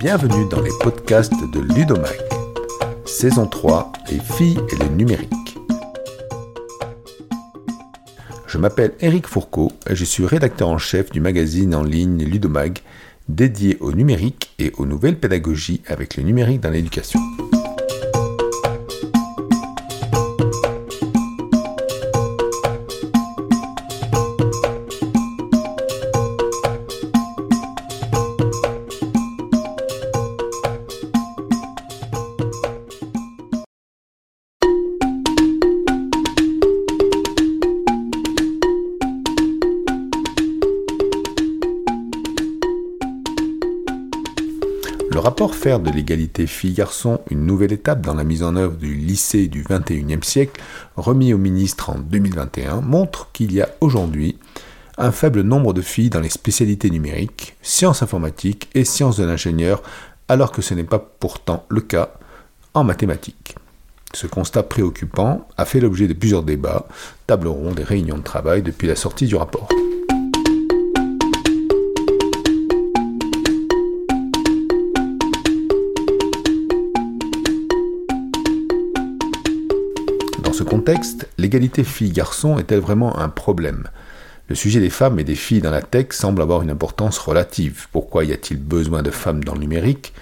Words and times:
Bienvenue 0.00 0.48
dans 0.48 0.62
les 0.62 0.70
podcasts 0.80 1.34
de 1.52 1.60
Ludomag. 1.60 2.18
Saison 3.04 3.46
3, 3.46 3.92
les 4.10 4.18
filles 4.18 4.58
et 4.72 4.76
le 4.76 4.88
numérique. 4.88 5.58
Je 8.46 8.56
m'appelle 8.56 8.94
Eric 9.00 9.26
Fourcault 9.26 9.72
et 9.90 9.94
je 9.94 10.06
suis 10.06 10.24
rédacteur 10.24 10.68
en 10.68 10.78
chef 10.78 11.10
du 11.10 11.20
magazine 11.20 11.74
en 11.74 11.82
ligne 11.82 12.24
Ludomag, 12.24 12.78
dédié 13.28 13.76
au 13.80 13.92
numérique 13.92 14.54
et 14.58 14.72
aux 14.78 14.86
nouvelles 14.86 15.18
pédagogies 15.18 15.82
avec 15.86 16.16
le 16.16 16.22
numérique 16.22 16.62
dans 16.62 16.70
l'éducation. 16.70 17.20
De 45.78 45.90
l'égalité 45.90 46.46
filles-garçons 46.48 47.20
une 47.30 47.46
nouvelle 47.46 47.72
étape 47.72 48.00
dans 48.00 48.14
la 48.14 48.24
mise 48.24 48.42
en 48.42 48.56
œuvre 48.56 48.76
du 48.76 48.94
lycée 48.94 49.46
du 49.46 49.62
XXIe 49.62 50.18
siècle, 50.22 50.60
remis 50.96 51.32
au 51.32 51.38
ministre 51.38 51.90
en 51.90 51.98
2021, 51.98 52.80
montre 52.80 53.30
qu'il 53.32 53.52
y 53.52 53.60
a 53.60 53.68
aujourd'hui 53.80 54.36
un 54.98 55.12
faible 55.12 55.42
nombre 55.42 55.72
de 55.72 55.80
filles 55.80 56.10
dans 56.10 56.20
les 56.20 56.28
spécialités 56.28 56.90
numériques, 56.90 57.56
sciences 57.62 58.02
informatiques 58.02 58.68
et 58.74 58.84
sciences 58.84 59.16
de 59.16 59.24
l'ingénieur, 59.24 59.82
alors 60.28 60.50
que 60.50 60.62
ce 60.62 60.74
n'est 60.74 60.84
pas 60.84 60.98
pourtant 60.98 61.64
le 61.68 61.80
cas 61.80 62.14
en 62.74 62.82
mathématiques. 62.82 63.54
Ce 64.12 64.26
constat 64.26 64.64
préoccupant 64.64 65.46
a 65.56 65.64
fait 65.64 65.80
l'objet 65.80 66.08
de 66.08 66.14
plusieurs 66.14 66.42
débats, 66.42 66.86
tables 67.28 67.48
rondes 67.48 67.78
et 67.78 67.84
réunions 67.84 68.18
de 68.18 68.22
travail 68.22 68.62
depuis 68.62 68.88
la 68.88 68.96
sortie 68.96 69.26
du 69.26 69.36
rapport. 69.36 69.68
Contexte, 80.70 81.28
l'égalité 81.36 81.82
filles-garçons 81.82 82.56
est-elle 82.60 82.78
vraiment 82.78 83.18
un 83.18 83.28
problème. 83.28 83.88
Le 84.48 84.54
sujet 84.54 84.78
des 84.78 84.88
femmes 84.88 85.18
et 85.18 85.24
des 85.24 85.34
filles 85.34 85.60
dans 85.60 85.72
la 85.72 85.82
tech 85.82 86.12
semble 86.12 86.40
avoir 86.40 86.62
une 86.62 86.70
importance 86.70 87.18
relative. 87.18 87.88
Pourquoi 87.90 88.24
y 88.24 88.32
a-t-il 88.32 88.60
besoin 88.60 89.02
de 89.02 89.10
femmes 89.10 89.42
dans 89.42 89.54
le 89.54 89.60
numérique? 89.60 90.12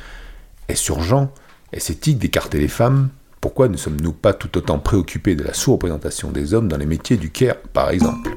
Est-ce 0.68 0.90
urgent? 0.90 1.30
Est-ce 1.74 1.92
éthique 1.92 2.18
d'écarter 2.18 2.58
les 2.58 2.68
femmes? 2.68 3.10
Pourquoi 3.42 3.68
ne 3.68 3.76
sommes-nous 3.76 4.14
pas 4.14 4.32
tout 4.32 4.56
autant 4.56 4.78
préoccupés 4.78 5.34
de 5.34 5.44
la 5.44 5.52
sous-représentation 5.52 6.30
des 6.30 6.54
hommes 6.54 6.68
dans 6.68 6.78
les 6.78 6.86
métiers 6.86 7.18
du 7.18 7.30
care, 7.30 7.56
par 7.74 7.90
exemple? 7.90 8.30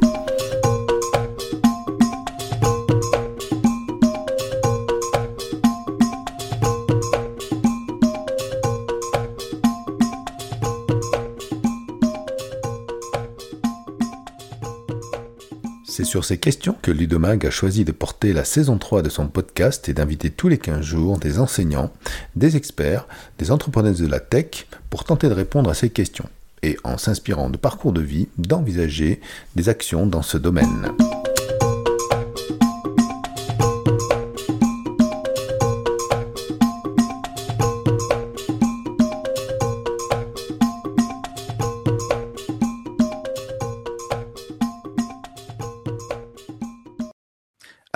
C'est 15.91 16.05
sur 16.05 16.23
ces 16.23 16.37
questions 16.37 16.77
que 16.81 16.89
Ludomag 16.89 17.45
a 17.45 17.49
choisi 17.49 17.83
de 17.83 17.91
porter 17.91 18.31
la 18.31 18.45
saison 18.45 18.77
3 18.77 19.01
de 19.01 19.09
son 19.09 19.27
podcast 19.27 19.89
et 19.89 19.93
d'inviter 19.93 20.29
tous 20.29 20.47
les 20.47 20.57
15 20.57 20.79
jours 20.79 21.17
des 21.17 21.37
enseignants, 21.37 21.91
des 22.37 22.55
experts, 22.55 23.09
des 23.39 23.51
entrepreneurs 23.51 23.95
de 23.95 24.07
la 24.07 24.21
tech 24.21 24.67
pour 24.89 25.03
tenter 25.03 25.27
de 25.27 25.33
répondre 25.33 25.69
à 25.69 25.73
ces 25.73 25.89
questions 25.89 26.29
et, 26.63 26.77
en 26.85 26.97
s'inspirant 26.97 27.49
de 27.49 27.57
parcours 27.57 27.91
de 27.91 27.99
vie, 27.99 28.29
d'envisager 28.37 29.19
des 29.57 29.67
actions 29.67 30.05
dans 30.05 30.21
ce 30.21 30.37
domaine. 30.37 30.93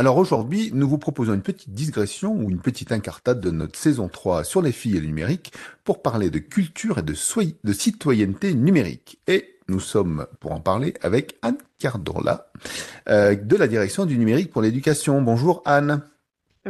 Alors 0.05 0.17
aujourd'hui, 0.19 0.69
nous 0.71 0.87
vous 0.87 0.99
proposons 0.99 1.33
une 1.33 1.41
petite 1.41 1.73
digression 1.73 2.35
ou 2.35 2.51
une 2.51 2.59
petite 2.59 2.91
incartade 2.91 3.41
de 3.41 3.49
notre 3.49 3.79
saison 3.79 4.07
3 4.07 4.43
sur 4.43 4.61
les 4.61 4.71
filles 4.71 4.97
et 4.97 4.99
le 4.99 5.07
numérique 5.07 5.51
pour 5.83 6.03
parler 6.03 6.29
de 6.29 6.37
culture 6.37 6.99
et 6.99 7.01
de, 7.01 7.15
citoyenneté 7.73 8.53
numérique. 8.53 9.17
Et 9.25 9.55
nous 9.67 9.79
sommes 9.79 10.27
pour 10.39 10.51
en 10.51 10.59
parler 10.59 10.93
avec 11.01 11.39
Anne 11.41 11.57
Cardorla 11.79 12.51
euh, 13.09 13.33
de 13.33 13.55
la 13.55 13.67
direction 13.67 14.05
du 14.05 14.19
numérique 14.19 14.51
pour 14.51 14.61
l'éducation. 14.61 15.23
Bonjour 15.23 15.63
Anne. 15.65 16.03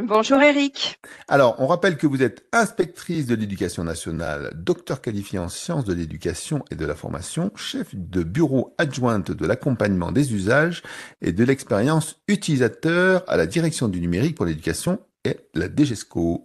Bonjour 0.02 0.42
Eric. 0.42 1.00
Alors, 1.26 1.56
on 1.58 1.66
rappelle 1.66 1.96
que 1.96 2.06
vous 2.06 2.22
êtes 2.22 2.44
inspectrice 2.52 3.24
de 3.24 3.34
l'éducation 3.34 3.82
nationale, 3.82 4.52
docteur 4.54 5.00
qualifié 5.00 5.38
en 5.38 5.48
sciences 5.48 5.86
de 5.86 5.94
l'éducation 5.94 6.62
et 6.70 6.74
de 6.74 6.84
la 6.84 6.94
formation, 6.94 7.50
chef 7.56 7.94
de 7.94 8.22
bureau 8.22 8.74
adjointe 8.76 9.30
de 9.30 9.46
l'accompagnement 9.46 10.12
des 10.12 10.34
usages 10.34 10.82
et 11.22 11.32
de 11.32 11.44
l'expérience 11.44 12.20
utilisateur 12.28 13.24
à 13.26 13.38
la 13.38 13.46
direction 13.46 13.88
du 13.88 14.02
numérique 14.02 14.36
pour 14.36 14.44
l'éducation 14.44 15.00
et 15.24 15.38
la 15.54 15.74
DGESCO. 15.74 16.44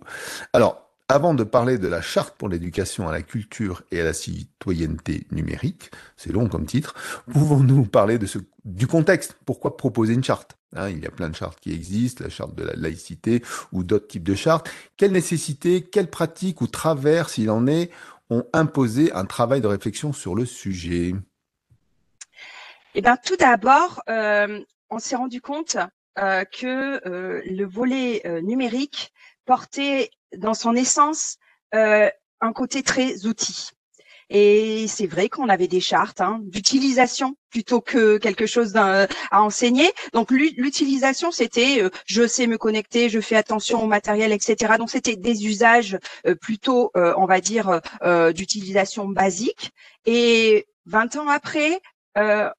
Alors, 0.54 0.91
avant 1.12 1.34
de 1.34 1.44
parler 1.44 1.78
de 1.78 1.88
la 1.88 2.02
charte 2.02 2.38
pour 2.38 2.48
l'éducation 2.48 3.10
à 3.10 3.12
la 3.12 3.22
culture 3.22 3.84
et 3.92 4.00
à 4.00 4.04
la 4.06 4.14
citoyenneté 4.14 5.28
numérique, 5.32 5.92
c'est 6.16 6.32
long 6.32 6.48
comme 6.48 6.66
titre, 6.66 6.96
pouvons-nous 7.32 7.84
parler 7.86 8.18
de 8.18 8.28
du 8.64 8.88
contexte? 8.88 9.36
Pourquoi 9.46 9.76
proposer 9.76 10.14
une 10.14 10.24
charte? 10.24 10.58
Hein, 10.76 10.90
Il 10.90 11.00
y 11.00 11.08
a 11.08 11.12
plein 11.12 11.30
de 11.30 11.36
chartes 11.36 11.60
qui 11.60 11.74
existent, 11.74 12.24
la 12.24 12.30
charte 12.30 12.56
de 12.56 12.64
la 12.64 12.74
laïcité 12.76 13.44
ou 13.74 13.84
d'autres 13.84 14.08
types 14.08 14.24
de 14.24 14.36
chartes. 14.36 14.70
Quelle 14.96 15.12
nécessité, 15.12 15.82
quelle 15.82 16.10
pratique 16.10 16.62
ou 16.62 16.68
travers, 16.68 17.30
s'il 17.30 17.50
en 17.50 17.68
est, 17.68 17.92
ont 18.30 18.46
imposé 18.54 19.12
un 19.12 19.26
travail 19.26 19.60
de 19.60 19.68
réflexion 19.68 20.14
sur 20.14 20.34
le 20.34 20.46
sujet? 20.46 21.14
Eh 22.96 23.02
bien, 23.02 23.18
tout 23.18 23.36
d'abord, 23.36 24.02
euh, 24.10 24.64
on 24.90 25.00
s'est 25.00 25.18
rendu 25.18 25.42
compte 25.42 25.76
euh, 26.20 26.46
que 26.46 27.06
euh, 27.06 27.42
le 27.46 27.66
volet 27.66 28.22
numérique 28.42 29.12
portait 29.46 30.10
dans 30.38 30.54
son 30.54 30.76
essence 30.76 31.38
euh, 31.76 32.10
un 32.42 32.54
côté 32.54 32.84
très 32.84 33.26
outil. 33.26 33.70
Et 34.34 34.88
c'est 34.88 35.08
vrai 35.08 35.28
qu'on 35.28 35.50
avait 35.50 35.68
des 35.68 35.82
chartes 35.82 36.22
hein, 36.22 36.40
d'utilisation 36.44 37.36
plutôt 37.50 37.82
que 37.82 38.18
quelque 38.18 38.46
chose 38.46 38.78
à 38.78 39.08
enseigner. 39.32 39.92
Donc 40.14 40.32
l'u- 40.32 40.54
l'utilisation, 40.56 41.32
c'était 41.32 41.82
euh, 41.84 41.90
je 42.06 42.26
sais 42.26 42.48
me 42.48 42.58
connecter, 42.58 43.10
je 43.10 43.20
fais 43.20 43.36
attention 43.36 43.84
au 43.84 43.88
matériel, 43.88 44.32
etc. 44.32 44.78
Donc 44.78 44.90
c'était 44.90 45.18
des 45.18 45.46
usages 45.46 45.98
euh, 46.26 46.36
plutôt, 46.36 46.92
euh, 46.96 47.14
on 47.18 47.26
va 47.26 47.42
dire, 47.42 47.82
euh, 48.04 48.32
d'utilisation 48.32 49.08
basique. 49.10 49.72
Et 50.06 50.66
20 50.86 51.14
ans 51.18 51.28
après, 51.28 51.82
euh, 52.18 52.50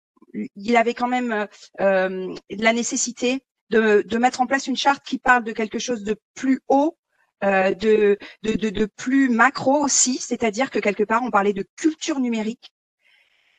il 0.57 0.77
avait 0.77 0.95
quand 0.95 1.09
même 1.09 1.47
la 1.79 2.73
nécessité 2.73 3.43
de, 3.71 4.03
de 4.07 4.19
mettre 4.19 4.41
en 4.41 4.47
place 4.47 4.67
une 4.67 4.77
charte 4.77 5.03
qui 5.05 5.19
parle 5.19 5.45
de 5.45 5.53
quelque 5.53 5.79
chose 5.79 6.03
de 6.05 6.17
plus 6.35 6.61
haut, 6.69 6.97
euh, 7.45 7.75
de, 7.75 8.19
de, 8.43 8.53
de, 8.53 8.71
de 8.71 8.85
plus 8.87 9.29
macro 9.29 9.83
aussi, 9.83 10.19
c'est-à-dire 10.19 10.71
que 10.71 10.79
quelque 10.79 11.05
part 11.05 11.23
on 11.23 11.31
parlait 11.31 11.53
de 11.53 11.67
culture 11.77 12.21
numérique 12.21 12.73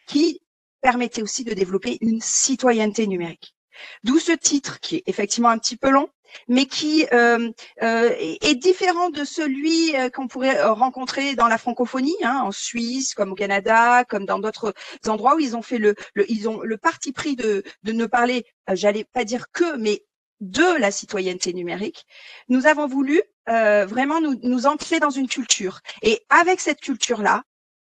qui 0.08 0.42
permettait 0.82 1.22
aussi 1.22 1.44
de 1.44 1.54
développer 1.54 1.98
une 2.02 2.22
citoyenneté 2.22 3.08
numérique. 3.08 3.56
D'où 4.04 4.20
ce 4.20 4.32
titre 4.32 4.80
qui 4.80 4.98
est 4.98 5.04
effectivement 5.08 5.50
un 5.50 5.58
petit 5.58 5.78
peu 5.78 5.90
long, 5.90 6.10
mais 6.48 6.66
qui 6.66 7.06
euh, 7.12 7.50
euh, 7.82 8.10
est 8.20 8.56
différent 8.56 9.10
de 9.10 9.24
celui 9.24 9.96
euh, 9.96 10.10
qu'on 10.10 10.28
pourrait 10.28 10.60
euh, 10.60 10.74
rencontrer 10.74 11.36
dans 11.36 11.48
la 11.48 11.58
francophonie, 11.58 12.16
hein, 12.24 12.42
en 12.44 12.52
Suisse, 12.52 13.14
comme 13.14 13.32
au 13.32 13.36
Canada, 13.36 14.04
comme 14.06 14.26
dans 14.26 14.40
d'autres 14.40 14.74
endroits 15.08 15.36
où 15.36 15.40
ils 15.40 15.56
ont 15.56 15.62
fait 15.62 15.78
le, 15.78 15.96
le 16.14 16.30
ils 16.32 16.50
ont 16.50 16.62
le 16.62 16.78
parti 16.78 17.12
pris 17.12 17.36
de, 17.36 17.64
de 17.84 17.92
ne 17.92 18.06
parler, 18.06 18.46
euh, 18.70 18.76
j'allais 18.76 19.06
pas 19.06 19.26
dire 19.26 19.52
que, 19.52 19.78
mais 19.78 20.04
de 20.44 20.78
la 20.80 20.92
citoyenneté 20.92 21.54
numérique. 21.54 22.06
Nous 22.50 22.68
avons 22.68 22.88
voulu 22.88 23.22
euh, 23.50 23.86
vraiment 23.86 24.22
nous, 24.22 24.40
nous 24.44 24.66
ancrer 24.68 25.00
dans 25.00 25.10
une 25.10 25.28
culture. 25.28 25.80
Et 26.02 26.22
avec 26.30 26.60
cette 26.60 26.82
culture-là, 26.82 27.44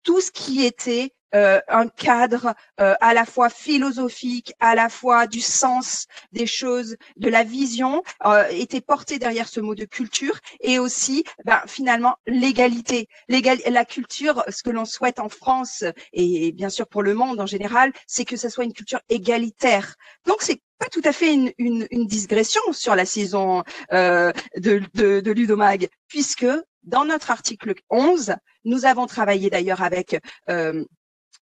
tout 0.02 0.20
ce 0.20 0.30
qui 0.30 0.64
était 0.64 1.12
euh, 1.34 1.60
un 1.68 1.88
cadre 1.88 2.54
euh, 2.80 2.94
à 3.00 3.14
la 3.14 3.24
fois 3.24 3.48
philosophique, 3.48 4.52
à 4.60 4.74
la 4.74 4.88
fois 4.88 5.26
du 5.26 5.40
sens 5.40 6.06
des 6.32 6.46
choses, 6.46 6.96
de 7.16 7.28
la 7.28 7.42
vision, 7.44 8.02
euh, 8.24 8.46
était 8.50 8.80
porté 8.80 9.18
derrière 9.18 9.48
ce 9.48 9.60
mot 9.60 9.74
de 9.74 9.84
culture 9.84 10.38
et 10.60 10.78
aussi 10.78 11.24
ben, 11.44 11.60
finalement 11.66 12.16
l'égalité. 12.26 13.08
La 13.28 13.84
culture, 13.84 14.44
ce 14.48 14.62
que 14.62 14.70
l'on 14.70 14.84
souhaite 14.84 15.18
en 15.18 15.28
France 15.28 15.84
et 16.12 16.52
bien 16.52 16.70
sûr 16.70 16.86
pour 16.86 17.02
le 17.02 17.14
monde 17.14 17.40
en 17.40 17.46
général, 17.46 17.92
c'est 18.06 18.24
que 18.24 18.36
ce 18.36 18.48
soit 18.48 18.64
une 18.64 18.72
culture 18.72 19.00
égalitaire. 19.08 19.96
Donc 20.26 20.36
c'est 20.40 20.60
pas 20.78 20.88
tout 20.88 21.02
à 21.04 21.12
fait 21.12 21.32
une, 21.32 21.52
une, 21.58 21.86
une 21.90 22.06
digression 22.06 22.60
sur 22.72 22.96
la 22.96 23.04
saison 23.04 23.62
euh, 23.92 24.32
de, 24.56 24.82
de, 24.94 25.20
de 25.20 25.30
Ludomag, 25.30 25.88
puisque 26.08 26.46
dans 26.82 27.04
notre 27.04 27.30
article 27.30 27.74
11, 27.90 28.34
nous 28.64 28.84
avons 28.84 29.06
travaillé 29.06 29.48
d'ailleurs 29.48 29.82
avec 29.82 30.20
euh, 30.50 30.84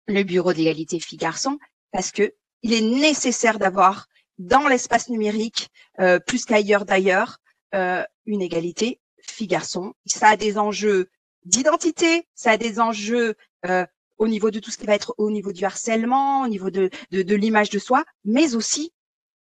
le 0.07 0.23
Bureau 0.23 0.53
d'égalité 0.53 1.01
filles-garçons 1.01 1.59
parce 1.93 2.11
que 2.11 2.35
il 2.63 2.73
est 2.73 2.81
nécessaire 2.81 3.59
d'avoir 3.59 4.07
dans 4.39 4.67
l'espace 4.67 5.09
numérique, 5.09 5.69
euh, 6.01 6.19
plus 6.19 6.45
qu'ailleurs 6.45 6.85
d'ailleurs, 6.85 7.39
euh, 7.75 8.03
une 8.27 8.43
égalité 8.43 9.01
filles-garçons. 9.23 9.95
Ça 10.07 10.29
a 10.29 10.37
des 10.37 10.59
enjeux 10.59 11.11
d'identité, 11.45 12.27
ça 12.35 12.53
a 12.53 12.57
des 12.57 12.81
enjeux 12.81 13.35
euh, 13.67 13.87
au 14.19 14.29
niveau 14.29 14.51
de 14.51 14.61
tout 14.61 14.71
ce 14.71 14.79
qui 14.79 14.87
va 14.87 14.95
être 14.95 15.15
au 15.19 15.31
niveau 15.31 15.53
du 15.53 15.65
harcèlement, 15.65 16.43
au 16.43 16.49
niveau 16.49 16.71
de, 16.71 16.91
de 17.11 17.35
l'image 17.35 17.71
de 17.71 17.79
soi, 17.79 18.05
mais 18.25 18.55
aussi 18.55 18.93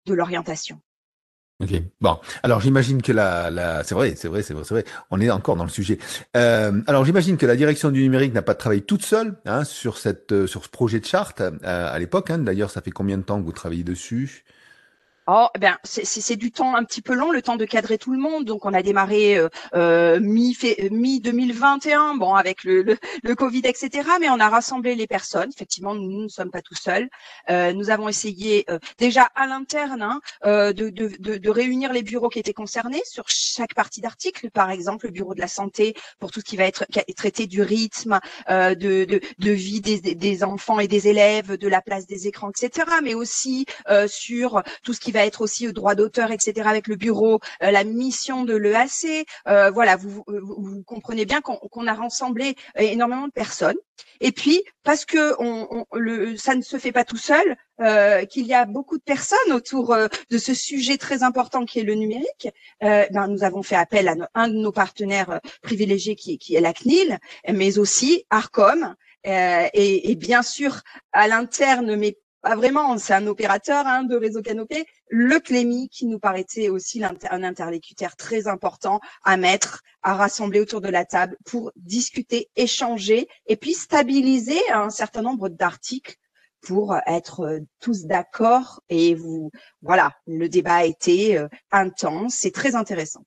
de 0.07 0.15
l'orientation. 0.15 0.81
Ok, 1.61 1.71
bon. 2.01 2.17
Alors 2.45 2.61
j'imagine 2.61 3.03
que 3.03 3.11
la, 3.11 3.83
c'est 3.83 3.97
vrai, 3.97 4.15
c'est 4.15 4.29
vrai, 4.29 4.43
c'est 4.43 4.55
vrai, 4.55 4.63
c'est 4.63 4.75
vrai. 4.75 4.85
On 5.11 5.21
est 5.21 5.29
encore 5.29 5.57
dans 5.57 5.65
le 5.65 5.71
sujet. 5.71 5.99
Euh, 6.37 6.81
alors 6.87 7.05
j'imagine 7.05 7.37
que 7.37 7.47
la 7.47 7.57
direction 7.57 7.91
du 7.91 8.01
numérique 8.01 8.33
n'a 8.33 8.43
pas 8.43 8.55
travaillé 8.55 8.83
toute 8.83 9.05
seule 9.05 9.37
hein, 9.45 9.65
sur 9.65 9.99
cette, 9.99 10.31
euh, 10.31 10.47
sur 10.47 10.65
ce 10.65 10.69
projet 10.69 11.01
de 11.01 11.05
charte 11.05 11.41
euh, 11.41 11.53
à 11.63 11.99
l'époque. 11.99 12.31
Hein. 12.31 12.39
D'ailleurs, 12.39 12.71
ça 12.71 12.81
fait 12.81 12.93
combien 12.93 13.19
de 13.19 13.25
temps 13.25 13.41
que 13.41 13.45
vous 13.45 13.53
travaillez 13.53 13.83
dessus? 13.83 14.45
Oh, 15.31 15.49
bien, 15.61 15.77
c'est 15.85 16.37
du 16.37 16.51
temps 16.51 16.75
un 16.75 16.85
petit 16.85 17.03
peu 17.03 17.13
long, 17.13 17.31
le 17.31 17.43
temps 17.43 17.57
de 17.57 17.67
cadrer 17.67 17.99
tout 17.99 18.13
le 18.13 18.19
monde. 18.19 18.47
Donc, 18.47 18.65
on 18.65 18.73
a 18.73 18.83
démarré 18.83 19.37
euh, 19.37 19.51
euh 19.75 20.19
mi, 20.21 21.21
2021, 21.21 22.15
bon, 22.15 22.35
avec 22.35 22.65
le, 22.65 22.81
le, 22.81 22.97
le, 23.23 23.35
Covid, 23.35 23.61
etc. 23.65 24.09
Mais 24.23 24.31
on 24.31 24.41
a 24.41 24.49
rassemblé 24.49 24.95
les 24.95 25.07
personnes. 25.07 25.51
Effectivement, 25.55 25.95
nous 25.95 26.23
ne 26.23 26.29
sommes 26.29 26.51
pas 26.51 26.63
tout 26.63 26.75
seuls. 26.75 27.11
Euh, 27.51 27.75
nous 27.75 27.91
avons 27.91 28.09
essayé 28.09 28.65
euh, 28.71 28.79
déjà 28.97 29.25
à 29.35 29.47
l'interne 29.47 30.01
hein, 30.01 30.23
euh, 30.47 30.73
de, 30.73 30.89
de, 30.89 31.13
de, 31.19 31.37
de, 31.37 31.51
réunir 31.51 31.93
les 31.93 32.03
bureaux 32.03 32.31
qui 32.31 32.39
étaient 32.39 32.55
concernés 32.55 33.03
sur 33.05 33.25
chaque 33.29 33.75
partie 33.75 34.01
d'article. 34.01 34.49
Par 34.51 34.71
exemple, 34.71 35.09
le 35.09 35.13
bureau 35.13 35.35
de 35.35 35.41
la 35.41 35.49
santé 35.49 35.95
pour 36.21 36.31
tout 36.31 36.41
ce 36.41 36.47
qui 36.47 36.57
va 36.57 36.65
être 36.65 36.87
traité 37.15 37.47
du 37.47 37.61
rythme, 37.61 38.19
de, 38.49 38.75
de, 39.05 39.21
de, 39.39 39.51
vie 39.51 39.83
des, 39.83 40.01
des, 40.01 40.43
enfants 40.43 40.81
et 40.81 40.89
des 40.89 41.07
élèves, 41.09 41.59
de 41.59 41.69
la 41.69 41.83
place 41.83 42.07
des 42.07 42.29
écrans, 42.29 42.49
etc. 42.49 42.87
Mais 43.03 43.13
aussi 43.13 43.67
sur 44.07 44.63
tout 44.83 44.95
ce 44.95 45.01
qui 45.01 45.13
va 45.13 45.18
être 45.27 45.41
aussi 45.41 45.69
au 45.69 45.73
droit 45.73 45.95
d'auteur, 45.95 46.31
etc. 46.31 46.69
avec 46.69 46.89
le 46.89 46.97
bureau, 46.97 47.41
euh, 47.63 47.71
la 47.71 47.85
mission 47.85 48.45
de 48.45 48.55
l'EAC. 48.55 49.27
Euh, 49.47 49.71
voilà, 49.71 49.97
vous, 49.97 50.25
vous, 50.27 50.83
comprenez 50.85 51.25
bien 51.25 51.41
qu'on 51.41 51.87
a 51.87 51.95
rassemblé 51.95 52.57
énormément 52.77 53.27
de 53.27 53.33
personnes. 53.33 53.77
Et 54.21 54.33
puis, 54.33 54.63
parce 54.85 55.05
que 55.05 55.35
on, 55.39 55.85
le, 55.93 56.37
ça 56.37 56.55
ne 56.55 56.63
se 56.63 56.79
fait 56.79 56.93
pas 56.93 57.05
tout 57.05 57.17
seul, 57.17 57.57
euh, 57.81 58.25
qu'il 58.25 58.47
y 58.47 58.55
a 58.55 58.65
beaucoup 58.65 58.99
de 58.99 59.03
personnes 59.03 59.53
autour 59.53 59.97
de 60.31 60.39
ce 60.39 60.55
sujet 60.55 60.97
très 60.97 61.23
important 61.23 61.65
qui 61.65 61.81
est 61.81 61.85
le 61.85 61.95
numérique, 61.95 62.49
ben, 62.81 63.29
nous 63.29 63.45
avons 63.45 63.63
fait 63.63 63.77
appel 63.77 64.09
à 64.09 64.15
un 64.35 64.49
de 64.49 64.55
nos 64.55 64.73
partenaires 64.73 65.41
privilégiés 65.63 66.17
qui, 66.17 66.39
qui 66.39 66.55
est 66.55 66.61
la 66.61 66.73
CNIL, 66.73 67.19
mais 67.53 67.79
aussi 67.79 68.25
Arcom, 68.31 68.95
et, 69.25 70.11
et, 70.11 70.15
bien 70.15 70.43
sûr 70.43 70.81
à 71.13 71.29
l'interne, 71.29 71.97
mais 71.97 72.19
pas 72.41 72.55
vraiment, 72.55 72.97
c'est 72.99 73.15
un 73.15 73.27
opérateur 73.27 73.87
hein, 73.87 74.05
de 74.05 74.17
réseau 74.17 74.43
canopé, 74.43 74.87
le 75.09 75.41
Clémy 75.41 75.89
qui 75.89 76.07
nous 76.07 76.19
paraissait 76.19 76.69
aussi 76.69 77.03
un 77.05 77.43
interlocuteur 77.43 78.17
très 78.17 78.47
important 78.47 79.01
à 79.25 79.37
mettre, 79.37 79.83
à 80.03 80.15
rassembler 80.15 80.61
autour 80.61 80.81
de 80.81 80.89
la 80.89 81.05
table 81.05 81.37
pour 81.45 81.73
discuter, 81.77 82.49
échanger 82.57 83.29
et 83.47 83.57
puis 83.57 83.75
stabiliser 83.75 84.61
un 84.73 84.91
certain 84.91 85.23
nombre 85.23 85.49
d'articles 85.49 86.17
pour 86.61 86.97
être 87.07 87.41
euh, 87.41 87.61
tous 87.81 88.05
d'accord 88.05 88.83
et 88.89 89.15
vous 89.15 89.51
voilà 89.81 90.13
le 90.27 90.49
débat 90.49 90.77
a 90.77 90.85
été 90.85 91.39
euh, 91.39 91.47
intense 91.71 92.35
c'est 92.35 92.51
très 92.51 92.75
intéressant 92.75 93.25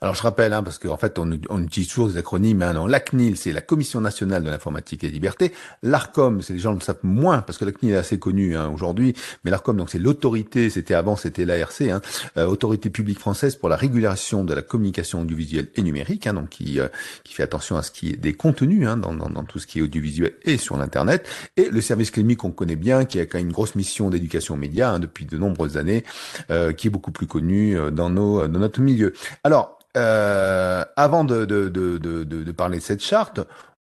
alors 0.00 0.14
je 0.14 0.22
rappelle, 0.22 0.52
hein, 0.52 0.62
parce 0.62 0.78
qu'en 0.78 0.96
fait 0.96 1.18
on, 1.18 1.38
on, 1.50 1.62
utilise 1.62 1.88
toujours 1.88 2.08
des 2.08 2.16
acronymes. 2.16 2.62
Hein, 2.62 2.86
la 2.88 3.00
CNIL, 3.00 3.36
c'est 3.36 3.52
la 3.52 3.60
Commission 3.60 4.00
nationale 4.00 4.44
de 4.44 4.50
l'informatique 4.50 5.02
et 5.02 5.08
des 5.08 5.12
libertés. 5.12 5.52
L'ARCOM, 5.82 6.40
c'est 6.40 6.52
les 6.52 6.58
gens 6.60 6.72
le 6.72 6.80
savent 6.80 7.00
moins 7.02 7.40
parce 7.40 7.58
que 7.58 7.64
la 7.64 7.72
CNIL 7.72 7.94
est 7.94 7.98
assez 7.98 8.18
connue 8.18 8.56
hein, 8.56 8.68
aujourd'hui, 8.68 9.14
mais 9.44 9.50
l'ARCOM 9.50 9.76
donc 9.76 9.90
c'est 9.90 9.98
l'autorité. 9.98 10.70
C'était 10.70 10.94
avant, 10.94 11.16
c'était 11.16 11.44
l'ARC, 11.44 11.82
hein, 11.82 12.00
euh, 12.36 12.46
autorité 12.46 12.90
publique 12.90 13.18
française 13.18 13.56
pour 13.56 13.68
la 13.68 13.76
régulation 13.76 14.44
de 14.44 14.54
la 14.54 14.62
communication 14.62 15.22
audiovisuelle 15.22 15.68
et 15.74 15.82
numérique, 15.82 16.28
hein, 16.28 16.34
donc 16.34 16.50
qui 16.50 16.78
euh, 16.78 16.88
qui 17.24 17.34
fait 17.34 17.42
attention 17.42 17.76
à 17.76 17.82
ce 17.82 17.90
qui 17.90 18.10
est 18.10 18.16
des 18.16 18.34
contenus 18.34 18.86
hein, 18.86 18.96
dans, 18.96 19.14
dans, 19.14 19.28
dans, 19.28 19.44
tout 19.44 19.58
ce 19.58 19.66
qui 19.66 19.80
est 19.80 19.82
audiovisuel 19.82 20.34
et 20.42 20.58
sur 20.58 20.76
l'internet. 20.76 21.28
Et 21.56 21.70
le 21.70 21.80
service 21.80 22.12
CLEMI 22.12 22.36
qu'on 22.36 22.52
connaît 22.52 22.76
bien, 22.76 23.04
qui 23.04 23.18
a 23.18 23.26
quand 23.26 23.38
même 23.38 23.48
une 23.48 23.52
grosse 23.52 23.74
mission 23.74 24.10
d'éducation 24.10 24.54
aux 24.54 24.58
médias 24.58 24.92
hein, 24.92 25.00
depuis 25.00 25.24
de 25.24 25.36
nombreuses 25.36 25.76
années, 25.76 26.04
euh, 26.50 26.72
qui 26.72 26.86
est 26.86 26.90
beaucoup 26.90 27.12
plus 27.12 27.26
connu 27.26 27.76
dans 27.90 28.10
nos 28.10 28.46
dans 28.46 28.60
notre 28.60 28.80
milieu. 28.80 29.12
Alors 29.42 29.78
euh, 29.96 30.84
avant 30.96 31.24
de, 31.24 31.44
de, 31.44 31.68
de, 31.68 31.98
de, 31.98 32.52
parler 32.52 32.78
de 32.78 32.82
cette 32.82 33.02
charte, 33.02 33.40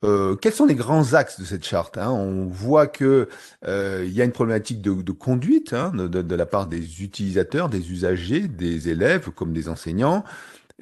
euh, 0.04 0.36
quels 0.36 0.54
sont 0.54 0.66
les 0.66 0.76
grands 0.76 1.14
axes 1.14 1.40
de 1.40 1.46
cette 1.46 1.64
charte 1.64 1.98
hein? 2.00 2.10
On 2.10 2.48
voit 2.48 2.88
que 2.88 3.30
euh, 3.68 4.04
il 4.08 4.14
y 4.14 4.22
a 4.22 4.26
une 4.26 4.32
problématique 4.32 4.82
de, 4.82 4.94
de 4.94 5.12
conduite 5.12 5.74
hein, 5.74 5.92
de, 5.94 6.08
de, 6.08 6.36
la 6.36 6.48
part 6.48 6.66
des 6.66 7.04
utilisateurs, 7.04 7.70
des 7.70 7.92
usagers, 7.92 8.48
des 8.48 8.90
élèves 8.90 9.30
comme 9.30 9.54
des 9.54 9.70
enseignants. 9.70 10.24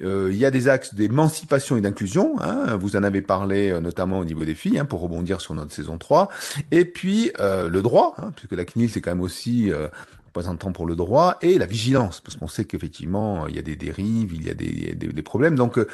Euh, 0.02 0.30
il 0.32 0.38
y 0.38 0.46
a 0.46 0.50
des 0.50 0.68
axes 0.68 0.94
d'émancipation 0.94 1.76
et 1.76 1.80
d'inclusion. 1.80 2.36
Hein, 2.40 2.76
vous 2.76 2.96
en 2.96 3.02
avez 3.02 3.22
parlé 3.22 3.70
euh, 3.70 3.80
notamment 3.80 4.18
au 4.18 4.24
niveau 4.24 4.44
des 4.44 4.54
filles, 4.54 4.78
hein, 4.78 4.84
pour 4.84 5.00
rebondir 5.00 5.40
sur 5.40 5.54
notre 5.54 5.72
saison 5.72 5.98
3. 5.98 6.28
Et 6.70 6.84
puis 6.84 7.30
euh, 7.38 7.68
le 7.68 7.82
droit, 7.82 8.14
hein, 8.18 8.32
puisque 8.34 8.52
la 8.52 8.64
CNIL 8.64 8.90
c'est 8.90 9.00
quand 9.00 9.10
même 9.10 9.20
aussi 9.20 9.70
représentant 10.30 10.72
pour 10.72 10.86
le 10.86 10.96
droit, 10.96 11.36
et 11.42 11.58
la 11.58 11.66
vigilance, 11.66 12.20
parce 12.20 12.36
qu'on 12.36 12.48
sait 12.48 12.64
qu'effectivement, 12.64 13.46
il 13.48 13.56
y 13.56 13.58
a 13.58 13.62
des 13.62 13.76
dérives, 13.76 14.32
il 14.32 14.46
y 14.46 14.50
a 14.50 14.54
des, 14.54 14.94
des, 14.94 15.22
problèmes. 15.22 15.56
Donc, 15.56 15.76
euh, 15.76 15.88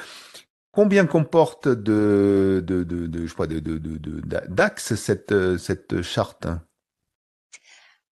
combien 0.72 1.06
comporte 1.06 1.68
de, 1.68 2.62
de, 2.64 2.84
de, 2.84 3.26
je 3.26 3.32
crois, 3.32 3.46
d'axes 3.46 4.94
cette, 4.94 5.56
cette 5.56 6.02
charte? 6.02 6.46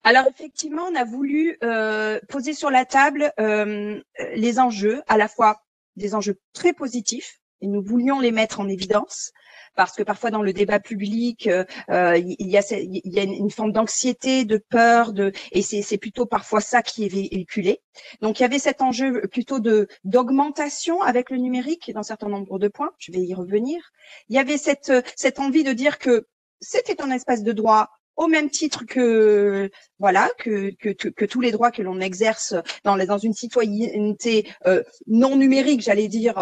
Alors 0.03 0.26
effectivement, 0.26 0.82
on 0.91 0.94
a 0.94 1.05
voulu 1.05 1.56
euh, 1.62 2.21
poser 2.29 2.53
sur 2.53 2.70
la 2.70 2.85
table 2.85 3.32
euh, 3.41 4.00
les 4.35 4.59
enjeux, 4.59 5.03
à 5.09 5.17
la 5.17 5.29
fois 5.29 5.62
des 5.97 6.15
enjeux 6.15 6.38
très 6.53 6.73
positifs, 6.73 7.41
et 7.61 7.67
nous 7.67 7.82
voulions 7.82 8.20
les 8.20 8.32
mettre 8.32 8.61
en 8.61 8.69
évidence, 8.69 9.32
parce 9.75 9.93
que 9.93 10.03
parfois 10.03 10.31
dans 10.31 10.43
le 10.43 10.53
débat 10.53 10.81
public, 10.81 11.47
euh, 11.47 11.65
euh, 11.91 12.17
il, 12.17 12.49
y 12.49 12.56
a, 12.56 12.62
y 12.73 13.19
a 13.19 13.23
une 13.23 13.50
forme 13.50 13.73
d'anxiété, 13.73 14.44
de 14.44 14.59
peur, 14.59 15.12
de, 15.12 15.32
et 15.53 15.62
c'est 15.62 15.99
plutôt 15.99 16.26
parfois 16.26 16.61
ça 16.61 16.82
qui 16.82 17.05
est 17.05 17.09
véhiculé. 17.09 17.81
Donc 18.20 18.39
il 18.39 18.43
y 18.43 18.46
avait 18.46 18.58
cet 18.58 18.82
enjeu 18.82 19.22
plutôt 19.31 19.60
de 19.60 19.89
d'augmentation 20.05 21.03
avec 21.03 21.31
le 21.31 21.39
numérique 21.39 21.93
dans 21.93 22.01
un 22.01 22.05
certain 22.05 22.29
nombre 22.29 22.58
de 22.58 22.69
points. 22.69 22.91
Je 22.99 23.13
vais 23.13 23.20
y 23.20 23.34
revenir. 23.34 23.81
Il 24.29 24.37
y 24.37 24.39
avait 24.39 24.58
cette 24.58 24.93
cette 25.17 25.39
envie 25.39 25.65
de 25.65 25.72
dire 25.72 25.99
que 25.99 26.27
c'était 26.60 27.03
un 27.03 27.10
espace 27.10 27.43
de 27.43 27.53
droit 27.53 27.91
au 28.17 28.29
même 28.29 28.49
titre 28.49 28.84
que 28.87 29.70
voilà 29.99 30.31
que 30.39 30.70
que, 30.79 30.91
que, 30.91 31.25
tous 31.25 31.41
les 31.41 31.51
droits 31.51 31.72
que 31.72 31.82
l'on 31.82 32.01
exerce 32.01 32.55
dans 32.84 32.96
dans 32.96 33.19
une 33.19 33.34
citoyenneté 33.34 34.49
euh, 34.67 34.82
non 35.06 35.37
numérique, 35.37 35.81
j'allais 35.81 36.08
dire 36.08 36.34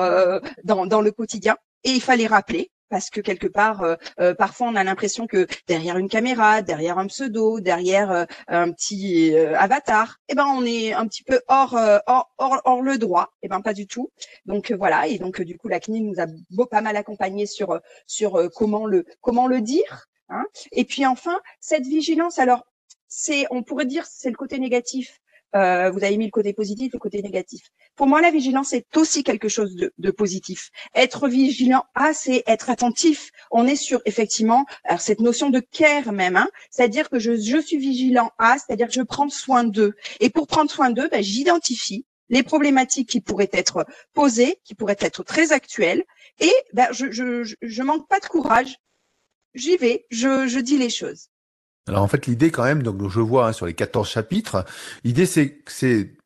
dans 0.64 0.86
dans 0.86 1.00
le 1.00 1.12
quotidien. 1.12 1.56
Et 1.84 1.90
il 1.90 2.00
fallait 2.00 2.28
rappeler 2.28 2.70
parce 2.92 3.08
que 3.08 3.22
quelque 3.22 3.46
part, 3.46 3.82
euh, 3.82 3.96
euh, 4.20 4.34
parfois 4.34 4.68
on 4.68 4.76
a 4.76 4.84
l'impression 4.84 5.26
que 5.26 5.46
derrière 5.66 5.96
une 5.96 6.10
caméra, 6.10 6.60
derrière 6.60 6.98
un 6.98 7.06
pseudo, 7.06 7.58
derrière 7.58 8.10
euh, 8.10 8.24
un 8.48 8.70
petit 8.70 9.34
avatar, 9.34 10.18
eh 10.28 10.34
ben 10.34 10.44
on 10.44 10.62
est 10.66 10.92
un 10.92 11.06
petit 11.06 11.22
peu 11.22 11.40
hors, 11.48 11.74
hors, 12.06 12.30
hors, 12.36 12.82
le 12.82 12.98
droit. 12.98 13.32
Eh 13.42 13.48
ben 13.48 13.62
pas 13.62 13.72
du 13.72 13.86
tout. 13.86 14.10
Donc 14.44 14.72
voilà. 14.72 15.06
Et 15.06 15.18
donc 15.18 15.40
du 15.40 15.56
coup 15.56 15.68
la 15.68 15.80
CNIL 15.80 16.04
nous 16.04 16.20
a 16.20 16.26
beau, 16.50 16.66
pas 16.66 16.82
mal 16.82 16.96
accompagné 16.98 17.46
sur 17.46 17.80
sur 18.06 18.50
comment 18.54 18.84
le 18.84 19.06
comment 19.22 19.46
le 19.46 19.62
dire. 19.62 20.08
Hein. 20.28 20.44
Et 20.72 20.84
puis 20.84 21.06
enfin 21.06 21.40
cette 21.60 21.86
vigilance. 21.86 22.38
Alors 22.38 22.66
c'est, 23.08 23.46
on 23.50 23.62
pourrait 23.62 23.86
dire, 23.86 24.06
c'est 24.06 24.30
le 24.30 24.36
côté 24.36 24.58
négatif 24.58 25.21
euh, 25.54 25.90
vous 25.90 26.02
avez 26.04 26.16
mis 26.16 26.26
le 26.26 26.30
côté 26.30 26.52
positif, 26.52 26.92
le 26.92 26.98
côté 26.98 27.22
négatif. 27.22 27.70
Pour 27.96 28.06
moi, 28.06 28.20
la 28.20 28.30
vigilance 28.30 28.72
est 28.72 28.96
aussi 28.96 29.22
quelque 29.22 29.48
chose 29.48 29.74
de, 29.74 29.92
de 29.98 30.10
positif. 30.10 30.70
Être 30.94 31.28
vigilant, 31.28 31.84
ah, 31.94 32.12
c'est 32.14 32.42
être 32.46 32.70
attentif. 32.70 33.30
On 33.50 33.66
est 33.66 33.76
sur 33.76 34.00
effectivement 34.04 34.64
alors 34.84 35.00
cette 35.00 35.20
notion 35.20 35.50
de 35.50 35.60
care 35.60 36.12
même, 36.12 36.36
hein, 36.36 36.48
c'est-à-dire 36.70 37.10
que 37.10 37.18
je, 37.18 37.36
je, 37.36 37.58
suis 37.58 37.78
vigilant 37.78 38.30
à, 38.38 38.56
c'est-à-dire 38.58 38.88
que 38.88 38.94
je 38.94 39.02
prends 39.02 39.28
soin 39.28 39.64
d'eux. 39.64 39.94
Et 40.20 40.30
pour 40.30 40.46
prendre 40.46 40.70
soin 40.70 40.90
d'eux, 40.90 41.08
ben, 41.08 41.22
j'identifie 41.22 42.06
les 42.28 42.42
problématiques 42.42 43.10
qui 43.10 43.20
pourraient 43.20 43.50
être 43.52 43.84
posées, 44.14 44.58
qui 44.64 44.74
pourraient 44.74 44.96
être 45.00 45.22
très 45.22 45.52
actuelles, 45.52 46.04
et 46.40 46.52
ben, 46.72 46.88
je, 46.92 47.10
je, 47.10 47.54
je 47.60 47.82
manque 47.82 48.08
pas 48.08 48.20
de 48.20 48.26
courage. 48.26 48.78
J'y 49.54 49.76
vais, 49.76 50.06
je, 50.10 50.46
je 50.46 50.58
dis 50.58 50.78
les 50.78 50.88
choses. 50.88 51.28
Alors 51.88 52.02
en 52.02 52.08
fait, 52.08 52.26
l'idée 52.26 52.50
quand 52.50 52.64
même, 52.64 52.82
donc 52.82 53.08
je 53.08 53.20
vois 53.20 53.48
hein, 53.48 53.52
sur 53.52 53.66
les 53.66 53.74
14 53.74 54.08
chapitres, 54.08 54.64
l'idée 55.04 55.26
c'est 55.26 55.64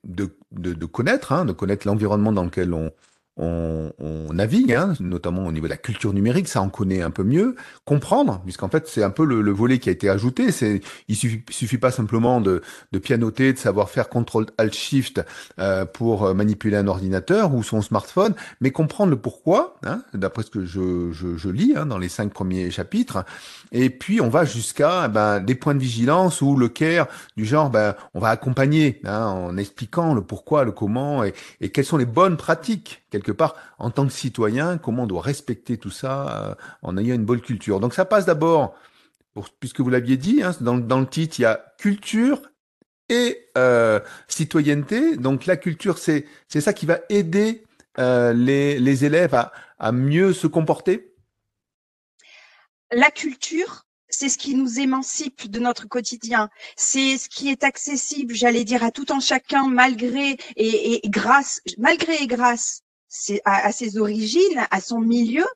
de, 0.05 0.37
de, 0.53 0.73
de, 0.75 0.87
connaître, 0.87 1.33
hein, 1.33 1.45
de 1.45 1.53
connaître 1.53 1.87
l'environnement 1.87 2.33
dans 2.33 2.45
lequel 2.45 2.75
on, 2.75 2.93
on, 3.37 3.93
on 3.99 4.33
navigue, 4.33 4.73
hein, 4.73 4.95
notamment 5.01 5.47
au 5.47 5.53
niveau 5.53 5.67
de 5.67 5.71
la 5.71 5.77
culture 5.77 6.13
numérique, 6.13 6.49
ça 6.49 6.63
on 6.63 6.71
connaît 6.71 7.03
un 7.03 7.11
peu 7.11 7.23
mieux, 7.23 7.55
comprendre, 7.85 8.41
puisqu'en 8.45 8.69
fait 8.69 8.89
c'est 8.89 9.03
un 9.03 9.11
peu 9.11 9.25
le, 9.25 9.43
le, 9.43 9.51
volet 9.51 9.79
qui 9.79 9.89
a 9.89 9.93
été 9.93 10.09
ajouté. 10.09 10.53
C'est, 10.53 10.81
il 11.09 11.17
suffit, 11.17 11.43
suffit 11.51 11.79
pas 11.79 11.91
simplement 11.91 12.41
de, 12.41 12.63
de 12.93 12.99
pianoter, 12.99 13.53
de 13.53 13.59
savoir 13.59 13.91
faire 13.91 14.09
contrôle 14.09 14.47
alt 14.57 14.75
shift 14.75 15.21
euh, 15.59 15.85
pour 15.85 16.35
manipuler 16.35 16.77
un 16.77 16.87
ordinateur 16.87 17.55
ou 17.55 17.63
son 17.63 17.83
smartphone, 17.83 18.35
mais 18.61 18.71
comprendre 18.71 19.11
le 19.11 19.17
pourquoi, 19.17 19.77
hein, 19.85 20.03
d'après 20.15 20.43
ce 20.43 20.51
que 20.51 20.65
je, 20.65 21.13
je, 21.13 21.37
je 21.37 21.49
lis 21.49 21.75
hein, 21.77 21.87
dans 21.87 21.99
les 21.99 22.09
cinq 22.09 22.33
premiers 22.33 22.71
chapitres. 22.71 23.25
Et 23.73 23.91
puis 23.91 24.21
on 24.21 24.29
va 24.29 24.45
jusqu'à 24.45 25.09
ben, 25.09 25.41
des 25.41 25.55
points 25.55 25.75
de 25.75 25.81
vigilance 25.81 26.41
ou 26.41 26.57
le 26.57 26.69
care 26.69 27.07
du 27.37 27.45
genre, 27.45 27.69
ben, 27.69 27.95
on 28.15 28.21
va 28.21 28.31
accompagner 28.31 29.01
hein, 29.05 29.27
en 29.27 29.57
expliquant 29.57 30.15
le 30.15 30.23
pourquoi, 30.23 30.65
le 30.65 30.73
comment 30.73 31.25
et, 31.25 31.35
et 31.61 31.71
quelles 31.71 31.85
sont 31.85 31.97
les 31.97 32.07
bonnes 32.07 32.37
pratiques 32.37 33.03
quelque 33.11 33.33
part, 33.33 33.55
en 33.79 33.91
tant 33.91 34.07
que 34.07 34.13
citoyen, 34.13 34.79
comment 34.79 35.05
on 35.05 35.07
doit 35.07 35.23
respecter 35.23 35.79
tout 35.79 35.91
ça 35.91 36.51
euh, 36.51 36.55
en 36.83 36.97
ayant 36.97 37.15
une 37.15 37.25
bonne 37.25 37.41
culture. 37.41 37.81
Donc 37.81 37.95
ça 37.95 38.05
passe 38.05 38.27
d'abord, 38.27 38.75
puisque 39.61 39.81
vous 39.81 39.91
l'aviez 39.91 40.17
dit, 40.17 40.43
hein, 40.43 40.55
dans, 40.61 41.01
le 41.01 41.07
titre, 41.07 41.39
il 41.39 41.43
y 41.43 41.47
a 41.47 41.75
culture 41.79 42.43
et 43.09 43.49
euh, 43.57 44.01
citoyenneté. 44.29 45.17
Donc 45.17 45.47
la 45.47 45.57
culture, 45.57 45.99
c'est 45.99 46.27
ça 46.49 46.73
qui 46.73 46.87
va 46.87 47.01
aider 47.09 47.65
euh, 47.99 48.33
les, 48.33 48.79
les 48.79 49.05
élèves 49.05 49.35
à, 49.35 49.53
à 49.79 49.93
mieux 49.93 50.33
se 50.33 50.47
comporter. 50.47 51.15
La 52.93 53.11
culture, 53.11 53.87
c'est 54.09 54.29
ce 54.29 54.39
qui 54.39 54.55
nous 54.55 54.79
émancipe 54.79 55.51
de 55.51 55.59
notre 55.59 55.89
quotidien. 55.89 56.49
C'est 56.77 57.19
ce 57.19 57.29
qui 57.29 57.49
est 57.51 57.65
accessible, 57.65 58.35
j'allais 58.35 58.65
dire, 58.65 58.85
à 58.85 58.91
tout 58.91 59.11
en 59.13 59.21
chacun, 59.21 59.69
malgré 59.69 60.37
et, 60.57 61.07
et 61.07 61.09
grâce, 61.09 61.61
malgré 61.79 62.15
et 62.23 62.27
grâce 62.27 62.83
à, 63.45 63.67
à, 63.67 63.73
ses 63.73 63.99
origines, 63.99 64.67
à 64.71 64.81
son 64.81 65.01
milieu, 65.01 65.47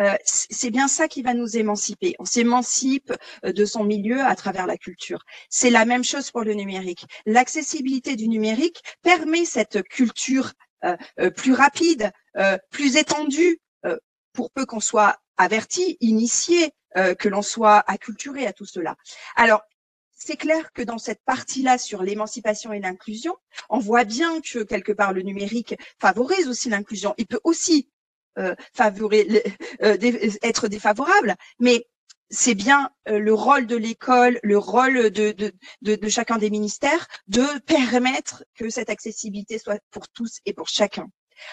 euh, 0.00 0.14
c'est 0.24 0.70
bien 0.70 0.88
ça 0.88 1.06
qui 1.06 1.22
va 1.22 1.34
nous 1.34 1.56
émanciper. 1.56 2.14
On 2.18 2.24
s'émancipe 2.24 3.12
euh, 3.44 3.52
de 3.52 3.64
son 3.64 3.84
milieu 3.84 4.20
à 4.20 4.34
travers 4.34 4.66
la 4.66 4.76
culture. 4.76 5.24
C'est 5.50 5.70
la 5.70 5.84
même 5.84 6.04
chose 6.04 6.30
pour 6.30 6.42
le 6.42 6.54
numérique. 6.54 7.06
L'accessibilité 7.26 8.16
du 8.16 8.28
numérique 8.28 8.82
permet 9.02 9.44
cette 9.44 9.82
culture 9.88 10.52
euh, 10.84 10.96
euh 11.20 11.30
plus 11.30 11.52
rapide, 11.52 12.10
euh, 12.36 12.58
plus 12.70 12.96
étendue, 12.96 13.60
pour 14.32 14.50
peu 14.50 14.64
qu'on 14.64 14.80
soit 14.80 15.18
averti, 15.36 15.98
initié, 16.00 16.70
que 16.94 17.28
l'on 17.28 17.42
soit 17.42 17.84
acculturé 17.86 18.46
à 18.46 18.54
tout 18.54 18.64
cela. 18.64 18.96
Alors, 19.36 19.60
c'est 20.24 20.36
clair 20.36 20.72
que 20.72 20.82
dans 20.82 20.98
cette 20.98 21.22
partie-là 21.24 21.78
sur 21.78 22.02
l'émancipation 22.04 22.72
et 22.72 22.78
l'inclusion, 22.78 23.36
on 23.68 23.80
voit 23.80 24.04
bien 24.04 24.40
que 24.40 24.62
quelque 24.62 24.92
part 24.92 25.12
le 25.12 25.22
numérique 25.22 25.74
favorise 26.00 26.46
aussi 26.46 26.70
l'inclusion. 26.70 27.12
Il 27.18 27.26
peut 27.26 27.40
aussi 27.42 27.88
euh, 28.38 28.54
euh, 28.80 29.96
être 30.42 30.68
défavorable, 30.68 31.34
mais 31.58 31.88
c'est 32.30 32.54
bien 32.54 32.90
euh, 33.08 33.18
le 33.18 33.34
rôle 33.34 33.66
de 33.66 33.74
l'école, 33.74 34.38
le 34.44 34.58
rôle 34.58 35.10
de, 35.10 35.32
de, 35.32 35.52
de, 35.82 35.96
de, 35.96 36.08
chacun 36.08 36.38
des 36.38 36.50
ministères 36.50 37.08
de 37.26 37.58
permettre 37.66 38.44
que 38.54 38.70
cette 38.70 38.90
accessibilité 38.90 39.58
soit 39.58 39.80
pour 39.90 40.08
tous 40.08 40.38
et 40.46 40.52
pour 40.52 40.68
chacun. 40.68 41.08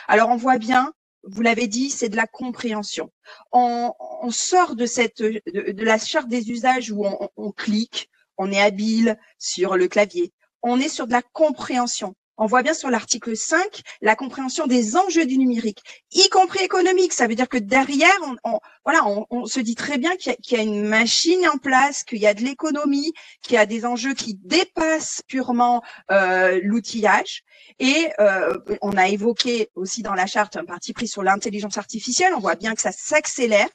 Alors 0.07 0.29
on 0.29 0.37
voit 0.37 0.59
bien, 0.59 0.93
vous 1.23 1.41
l'avez 1.41 1.67
dit, 1.67 1.89
c'est 1.89 2.09
de 2.09 2.15
la 2.15 2.27
compréhension. 2.27 3.11
On, 3.51 3.93
on 4.21 4.29
sort 4.29 4.75
de 4.75 4.85
cette 4.85 5.23
de, 5.23 5.83
la 5.83 5.97
charte 5.97 6.29
des 6.29 6.51
usages 6.51 6.91
où 6.91 7.03
on, 7.03 7.29
on 7.35 7.51
clique, 7.51 8.09
on 8.39 8.51
est 8.51 8.61
habile 8.61 9.19
sur 9.37 9.77
le 9.77 9.87
clavier. 9.87 10.33
On 10.63 10.79
est 10.79 10.89
sur 10.89 11.05
de 11.05 11.11
la 11.11 11.21
compréhension. 11.21 12.15
On 12.41 12.45
voit 12.45 12.63
bien 12.63 12.73
sur 12.73 12.89
l'article 12.89 13.35
5 13.35 13.81
la 14.01 14.15
compréhension 14.15 14.65
des 14.65 14.95
enjeux 14.95 15.25
du 15.25 15.37
numérique, 15.37 15.83
y 16.13 16.29
compris 16.29 16.63
économique. 16.63 17.11
Ça 17.11 17.27
veut 17.27 17.35
dire 17.35 17.49
que 17.49 17.57
derrière, 17.57 18.17
on, 18.45 18.59
voilà, 18.85 19.05
on, 19.29 19.45
se 19.45 19.59
dit 19.59 19.75
très 19.75 19.97
bien 19.97 20.15
qu'il 20.15 20.37
y, 20.51 20.55
a 20.55 20.61
une 20.61 20.87
machine 20.87 21.45
en 21.53 21.57
place, 21.57 22.05
qu'il 22.05 22.19
y 22.19 22.27
a 22.27 22.33
de 22.33 22.41
l'économie, 22.41 23.11
qu'il 23.41 23.55
y 23.55 23.57
a 23.57 23.65
des 23.65 23.85
enjeux 23.85 24.13
qui 24.13 24.35
dépassent 24.41 25.21
purement 25.27 25.83
euh, 26.11 26.61
l'outillage. 26.63 27.43
Et 27.77 28.07
euh, 28.21 28.57
on 28.81 28.95
a 28.95 29.09
évoqué 29.09 29.69
aussi 29.75 30.01
dans 30.01 30.13
la 30.13 30.25
charte 30.25 30.55
un 30.55 30.65
parti 30.65 30.93
pris 30.93 31.09
sur 31.09 31.23
l'intelligence 31.23 31.77
artificielle. 31.77 32.33
On 32.33 32.39
voit 32.39 32.55
bien 32.55 32.73
que 32.73 32.81
ça 32.81 32.93
s'accélère. 32.93 33.67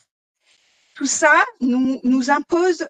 Tout 0.95 1.07
ça 1.07 1.35
nous, 1.61 2.01
nous 2.03 2.31
impose 2.31 2.87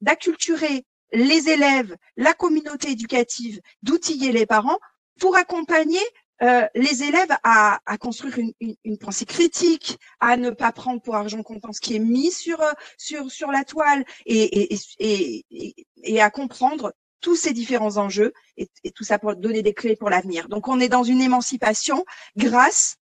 d'acculturer 0.00 0.84
les 1.12 1.48
élèves, 1.48 1.96
la 2.16 2.34
communauté 2.34 2.90
éducative, 2.90 3.60
d'outiller 3.82 4.32
les 4.32 4.46
parents 4.46 4.78
pour 5.20 5.36
accompagner 5.36 6.00
euh, 6.42 6.66
les 6.74 7.04
élèves 7.04 7.34
à, 7.44 7.78
construire 8.00 8.36
une, 8.38 8.98
pensée 8.98 9.24
critique, 9.24 9.98
à 10.18 10.36
ne 10.36 10.50
pas 10.50 10.72
prendre 10.72 11.00
pour 11.00 11.14
argent 11.14 11.42
comptant 11.42 11.72
ce 11.72 11.80
qui 11.80 11.94
est 11.94 12.00
mis 12.00 12.32
sur 12.32 12.60
euh, 12.60 12.72
sur 12.98 13.30
sur 13.30 13.52
la 13.52 13.64
toile 13.64 14.04
et, 14.26 14.74
et, 14.74 14.78
et, 14.98 15.86
et 16.02 16.20
à 16.20 16.30
comprendre 16.30 16.92
tous 17.20 17.36
ces 17.36 17.52
différents 17.52 17.96
enjeux 17.98 18.32
et, 18.56 18.68
et, 18.82 18.90
tout 18.90 19.04
ça 19.04 19.18
pour 19.18 19.36
donner 19.36 19.62
des 19.62 19.74
clés 19.74 19.96
pour 19.96 20.10
l'avenir. 20.10 20.48
Donc 20.48 20.66
on 20.66 20.80
est 20.80 20.88
dans 20.88 21.04
une 21.04 21.20
émancipation 21.20 22.04
grâce 22.36 22.96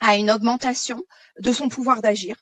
à 0.00 0.16
une 0.16 0.30
augmentation 0.30 1.02
de 1.40 1.52
son 1.52 1.68
pouvoir 1.68 2.02
d'agir, 2.02 2.36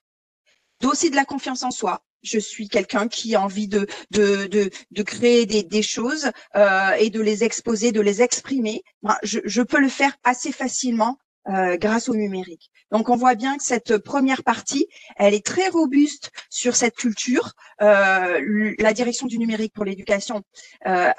aussi 0.88 1.10
de 1.10 1.16
la 1.16 1.24
confiance 1.24 1.62
en 1.62 1.70
soi, 1.70 2.02
je 2.22 2.38
suis 2.38 2.68
quelqu'un 2.68 3.08
qui 3.08 3.34
a 3.34 3.40
envie 3.40 3.68
de, 3.68 3.86
de, 4.10 4.46
de, 4.46 4.70
de 4.90 5.02
créer 5.02 5.46
des, 5.46 5.82
choses 5.82 6.30
euh, 6.56 6.92
et 6.92 7.10
de 7.10 7.20
les 7.20 7.44
exposer, 7.44 7.92
de 7.92 8.00
les 8.00 8.22
exprimer, 8.22 8.82
je, 9.22 9.62
peux 9.62 9.80
le 9.80 9.88
faire 9.88 10.16
assez 10.24 10.52
facilement 10.52 11.18
euh, 11.48 11.76
grâce 11.76 12.08
au 12.08 12.14
numérique. 12.14 12.70
Donc 12.92 13.08
on 13.08 13.16
voit 13.16 13.34
bien 13.34 13.56
que 13.56 13.64
cette 13.64 13.98
première 13.98 14.44
partie, 14.44 14.86
elle 15.16 15.34
est 15.34 15.44
très 15.44 15.68
robuste 15.68 16.30
sur 16.50 16.76
cette 16.76 16.94
culture. 16.94 17.52
Euh, 17.80 18.74
la 18.78 18.92
direction 18.92 19.26
du 19.26 19.38
numérique 19.38 19.72
pour 19.74 19.84
l'éducation 19.84 20.42
euh, 20.86 21.10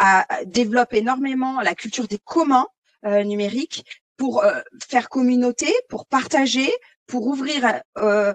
développe 0.45 0.93
énormément 0.93 1.59
la 1.59 1.75
culture 1.75 2.07
des 2.07 2.19
communs 2.19 2.67
numériques 3.05 3.83
pour 4.15 4.45
faire 4.87 5.09
communauté, 5.09 5.67
pour 5.89 6.05
partager, 6.05 6.71
pour 7.07 7.27
ouvrir 7.27 7.81
euh, 7.97 8.33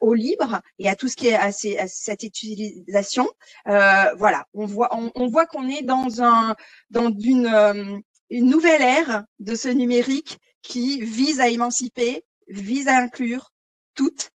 au 0.00 0.14
libre 0.14 0.60
et 0.78 0.88
à 0.88 0.96
tout 0.96 1.08
ce 1.08 1.16
qui 1.16 1.28
est 1.28 1.34
à, 1.34 1.52
cette 1.52 2.22
utilisation. 2.22 3.28
Euh, 3.68 4.14
voilà, 4.16 4.46
on 4.54 4.66
voit, 4.66 4.90
on, 4.92 5.26
voit 5.28 5.46
qu'on 5.46 5.68
est 5.68 5.82
dans 5.82 6.22
un 6.22 6.54
dans 6.90 7.12
une, 7.12 7.46
euh, 7.46 7.98
une 8.30 8.48
nouvelle 8.48 8.82
ère 8.82 9.24
de 9.38 9.54
ce 9.54 9.68
numérique 9.68 10.38
qui 10.62 11.00
vise 11.00 11.40
à 11.40 11.48
émanciper, 11.48 12.24
vise 12.48 12.88
à 12.88 12.96
inclure 12.96 13.52
toutes 13.94 14.30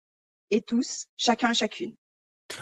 et 0.51 0.61
tous, 0.61 1.07
chacun 1.17 1.51
et 1.51 1.55
chacune. 1.55 1.95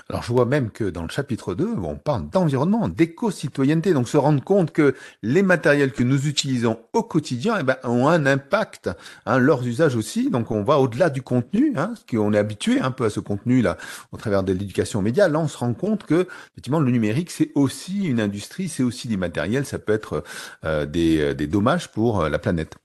Alors 0.08 0.22
je 0.22 0.32
vois 0.32 0.46
même 0.46 0.70
que 0.70 0.84
dans 0.84 1.02
le 1.02 1.08
chapitre 1.08 1.54
2, 1.54 1.75
on 1.82 1.96
parle 1.96 2.28
d'environnement, 2.30 2.88
d'éco-citoyenneté, 2.88 3.92
donc 3.92 4.08
se 4.08 4.16
rendre 4.16 4.42
compte 4.42 4.72
que 4.72 4.94
les 5.22 5.42
matériels 5.42 5.92
que 5.92 6.02
nous 6.02 6.26
utilisons 6.26 6.78
au 6.92 7.02
quotidien 7.02 7.56
eh 7.61 7.62
ben, 7.62 7.76
ont 7.84 8.08
un 8.08 8.26
impact, 8.26 8.90
hein, 9.26 9.38
leurs 9.38 9.66
usages 9.66 9.96
aussi, 9.96 10.30
donc 10.30 10.50
on 10.50 10.62
va 10.62 10.78
au-delà 10.78 11.11
du 11.11 11.22
contenu, 11.22 11.72
hein, 11.76 11.94
qu'on 12.11 12.32
est 12.32 12.38
habitué 12.38 12.80
un 12.80 12.90
peu 12.90 13.04
à 13.04 13.11
ce 13.11 13.20
contenu-là 13.20 13.76
au 14.12 14.16
travers 14.16 14.42
de 14.42 14.52
l'éducation 14.52 15.02
média, 15.02 15.28
là 15.28 15.38
on 15.38 15.49
se 15.49 15.58
rend 15.58 15.75
compte 15.75 16.04
que 16.04 16.26
effectivement 16.52 16.80
le 16.80 16.90
numérique 16.90 17.30
c'est 17.30 17.50
aussi 17.54 18.04
une 18.04 18.20
industrie, 18.20 18.68
c'est 18.68 18.82
aussi 18.82 19.08
des 19.08 19.16
matériels, 19.16 19.66
ça 19.66 19.78
peut 19.78 19.92
être 19.92 20.25
euh, 20.64 20.87
des, 20.87 21.34
des 21.34 21.46
dommages 21.46 21.90
pour 21.90 22.22
euh, 22.22 22.28
la 22.28 22.38
planète. 22.38 22.76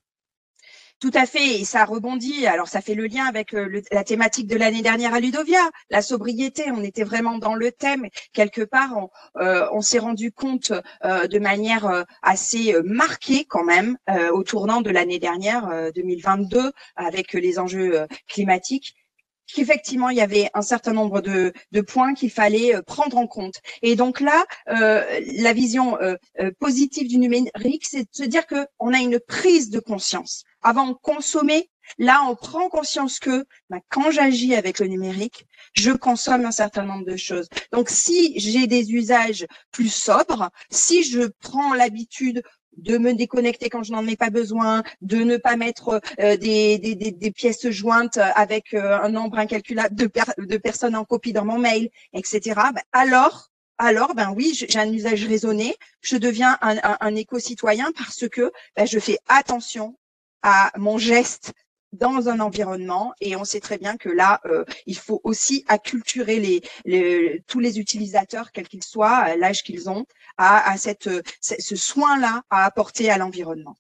Tout 1.00 1.12
à 1.14 1.28
fait, 1.28 1.60
et 1.60 1.64
ça 1.64 1.86
rebondit. 1.86 2.48
Alors 2.48 2.68
ça 2.68 2.82
fait 2.82 2.96
le 2.96 3.06
lien 3.06 3.26
avec 3.26 3.54
euh, 3.54 3.82
la 3.92 4.04
thématique 4.04 4.48
de 4.48 4.56
l'année 4.56 4.82
dernière 4.82 5.14
à 5.14 5.20
Ludovia, 5.20 5.62
la 5.92 6.02
sobriété. 6.02 6.72
On 6.72 6.84
était 6.84 7.04
vraiment 7.04 7.38
dans 7.38 7.54
le 7.54 7.72
thème. 7.72 8.08
Quelque 8.34 8.64
part, 8.64 8.98
on, 8.98 9.10
euh, 9.40 9.82
s'est 9.82 10.00
rendu 10.00 10.32
compte 10.32 10.72
euh, 11.06 11.28
de 11.28 11.38
manière 11.38 12.06
assez 12.24 12.76
marquée 12.84 13.46
quand 13.46 13.64
même 13.64 13.98
au 14.34 14.44
tournant 14.44 14.82
de 14.82 14.90
l'année 14.90 15.20
dernière, 15.20 15.92
2022, 15.94 16.72
avec 16.96 17.34
les 17.34 17.60
enjeux 17.60 18.08
climatiques 18.28 18.96
qu'effectivement 19.54 20.10
il 20.10 20.18
y 20.18 20.22
avait 20.22 20.50
un 20.54 20.62
certain 20.62 20.92
nombre 20.92 21.22
de, 21.22 21.54
points 21.82 22.14
qu'il 22.14 22.32
fallait 22.32 22.82
prendre 22.86 23.18
en 23.18 23.28
compte. 23.28 23.62
Et 23.82 23.96
donc 23.96 24.20
là, 24.20 24.46
la 24.68 25.54
vision 25.54 25.98
euh, 26.02 26.52
positive 26.60 27.08
du 27.08 27.18
numérique, 27.18 27.86
c'est 27.88 28.04
de 28.04 28.10
se 28.12 28.24
dire 28.24 28.46
que 28.46 28.68
on 28.80 28.94
a 28.94 29.00
une 29.00 29.20
prise 29.20 29.70
de 29.70 29.80
conscience 29.80 30.44
avant 30.68 30.88
de 30.88 30.96
consommer, 31.02 31.70
là, 31.98 32.26
on 32.28 32.36
prend 32.36 32.68
conscience 32.68 33.20
que 33.20 33.46
bah, 33.70 33.78
quand 33.88 34.12
j'agis 34.12 34.54
avec 34.54 34.80
le 34.80 34.88
numérique, 34.88 35.48
je 35.74 35.92
consomme 35.92 36.44
un 36.44 36.52
certain 36.52 36.84
nombre 36.84 37.06
de 37.06 37.16
choses. 37.16 37.48
Donc, 37.72 37.88
si 37.90 38.38
j'ai 38.38 38.68
des 38.68 38.92
usages 38.92 39.48
plus 39.72 39.88
sobres, 39.88 40.50
si 40.70 41.04
je 41.04 41.22
prends 41.40 41.74
l'habitude 41.74 42.44
de 42.76 42.98
me 42.98 43.14
déconnecter 43.14 43.70
quand 43.70 43.84
je 43.84 43.94
n'en 43.94 44.06
ai 44.08 44.18
pas 44.18 44.30
besoin, 44.30 44.84
de 45.00 45.20
ne 45.20 45.38
pas 45.38 45.56
mettre 45.56 46.02
euh, 46.20 46.36
des, 46.36 46.78
des, 46.80 46.96
des, 46.96 47.32
pièces 47.32 47.70
jointes 47.70 48.18
avec 48.18 48.74
euh, 48.74 49.00
un 49.02 49.10
nombre 49.10 49.38
incalculable 49.40 49.96
de, 49.96 50.12
de, 50.38 50.58
personnes 50.58 50.98
en 50.98 51.06
copie 51.06 51.32
dans 51.32 51.46
mon 51.46 51.60
mail, 51.60 51.90
etc. 52.12 52.42
Bah, 52.76 52.82
alors, 52.92 53.52
alors 53.78 54.16
ben 54.16 54.34
oui, 54.36 54.52
j'ai 54.54 54.80
un 54.80 54.92
usage 54.92 55.24
raisonné, 55.24 55.76
je 56.02 56.18
deviens 56.18 56.58
un, 56.62 57.16
éco-citoyen 57.16 57.92
parce 57.98 58.28
que 58.28 58.52
ben, 58.76 58.86
je 58.86 59.00
fais 59.00 59.18
attention 59.30 59.96
à 60.50 60.72
mon 60.78 60.98
geste 60.98 61.52
dans 61.92 62.30
un 62.30 62.40
environnement 62.40 63.14
et 63.20 63.36
on 63.36 63.44
sait 63.44 63.60
très 63.60 63.78
bien 63.78 63.98
que 63.98 64.08
là, 64.08 64.40
euh, 64.46 64.64
il 64.86 64.98
faut 64.98 65.20
aussi 65.26 65.66
acculturer 65.68 66.62
les, 66.86 67.44
tous 67.48 67.60
les 67.60 67.80
utilisateurs, 67.80 68.54
quels 68.54 68.70
qu'ils 68.70 68.84
soient, 68.84 69.36
l'âge 69.36 69.62
qu'ils 69.64 69.90
ont, 69.90 70.06
à, 70.38 70.78
cette, 70.78 71.10
ce 71.42 71.76
soin-là 71.76 72.44
à 72.50 72.64
apporter 72.64 73.10
à 73.10 73.18
l'environnement. 73.18 73.76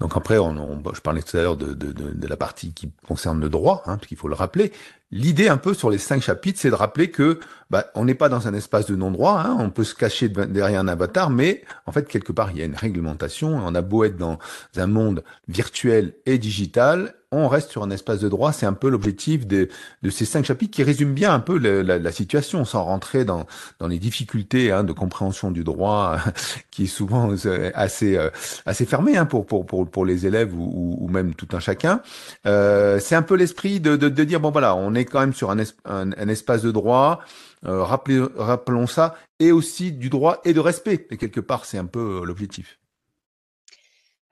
Donc 0.00 0.12
après, 0.16 0.36
on, 0.36 0.82
je 0.92 1.00
parlais 1.00 1.22
tout 1.22 1.36
à 1.38 1.40
l'heure 1.40 1.56
de, 1.56 1.72
de, 1.72 1.92
de, 1.92 2.26
la 2.26 2.36
partie 2.36 2.74
qui 2.74 2.92
concerne 3.08 3.40
le 3.40 3.48
droit, 3.48 3.82
hein, 3.86 3.96
parce 3.96 4.06
qu'il 4.06 4.18
faut 4.18 4.28
le 4.28 4.34
rappeler. 4.34 4.70
L'idée 5.12 5.48
un 5.48 5.58
peu 5.58 5.74
sur 5.74 5.90
les 5.90 5.98
cinq 5.98 6.22
chapitres, 6.22 6.58
c'est 6.58 6.70
de 6.70 6.74
rappeler 6.74 7.10
que 7.10 7.38
bah, 7.68 7.86
on 7.94 8.06
n'est 8.06 8.14
pas 8.14 8.30
dans 8.30 8.48
un 8.48 8.54
espace 8.54 8.86
de 8.86 8.96
non-droit, 8.96 9.42
hein, 9.44 9.56
on 9.58 9.68
peut 9.68 9.84
se 9.84 9.94
cacher 9.94 10.30
derrière 10.30 10.80
un 10.80 10.88
avatar, 10.88 11.28
mais 11.28 11.62
en 11.84 11.92
fait, 11.92 12.08
quelque 12.08 12.32
part, 12.32 12.50
il 12.50 12.58
y 12.58 12.62
a 12.62 12.64
une 12.64 12.74
réglementation. 12.74 13.48
On 13.54 13.74
a 13.74 13.82
beau 13.82 14.04
être 14.04 14.16
dans 14.16 14.38
un 14.76 14.86
monde 14.86 15.22
virtuel 15.48 16.14
et 16.24 16.38
digital, 16.38 17.14
on 17.32 17.48
reste 17.48 17.70
sur 17.70 17.82
un 17.82 17.90
espace 17.90 18.20
de 18.20 18.28
droit. 18.28 18.52
C'est 18.52 18.66
un 18.66 18.74
peu 18.74 18.88
l'objectif 18.90 19.46
de, 19.46 19.68
ces 20.10 20.26
cinq 20.26 20.44
chapitres 20.44 20.74
qui 20.74 20.82
résument 20.82 21.14
bien 21.14 21.32
un 21.32 21.40
peu 21.40 21.58
la, 21.58 22.12
situation, 22.12 22.64
sans 22.64 22.84
rentrer 22.84 23.24
dans, 23.24 23.46
les 23.88 23.98
difficultés 23.98 24.70
hein, 24.70 24.84
de 24.84 24.92
compréhension 24.92 25.50
du 25.50 25.64
droit, 25.64 26.18
qui 26.70 26.84
est 26.84 26.86
souvent 26.86 27.34
euh, 27.46 27.70
assez, 27.74 28.16
euh, 28.16 28.28
assez 28.66 28.84
fermé 28.84 29.16
hein, 29.16 29.24
pour, 29.24 30.04
les 30.04 30.26
élèves 30.26 30.52
ou, 30.54 31.08
même 31.10 31.34
tout 31.34 31.48
un 31.52 31.60
chacun. 31.60 32.02
Euh, 32.46 32.98
c'est 33.00 33.14
un 33.14 33.22
peu 33.22 33.34
l'esprit 33.34 33.80
de, 33.80 33.96
dire, 34.08 34.40
bon 34.40 34.50
voilà, 34.50 34.76
on 34.76 34.94
est 34.94 35.01
quand 35.04 35.20
même 35.20 35.34
sur 35.34 35.50
un, 35.50 36.28
espace 36.28 36.62
de 36.62 36.70
droit, 36.70 37.20
euh, 37.64 37.82
rappelons 37.82 38.86
ça, 38.86 39.16
et 39.38 39.52
aussi 39.52 39.92
du 39.92 40.08
droit 40.08 40.40
et 40.44 40.52
de 40.52 40.60
respect. 40.60 41.06
Et 41.10 41.16
quelque 41.16 41.40
part, 41.40 41.64
c'est 41.64 41.78
un 41.78 41.86
peu 41.86 42.22
l'objectif. 42.24 42.78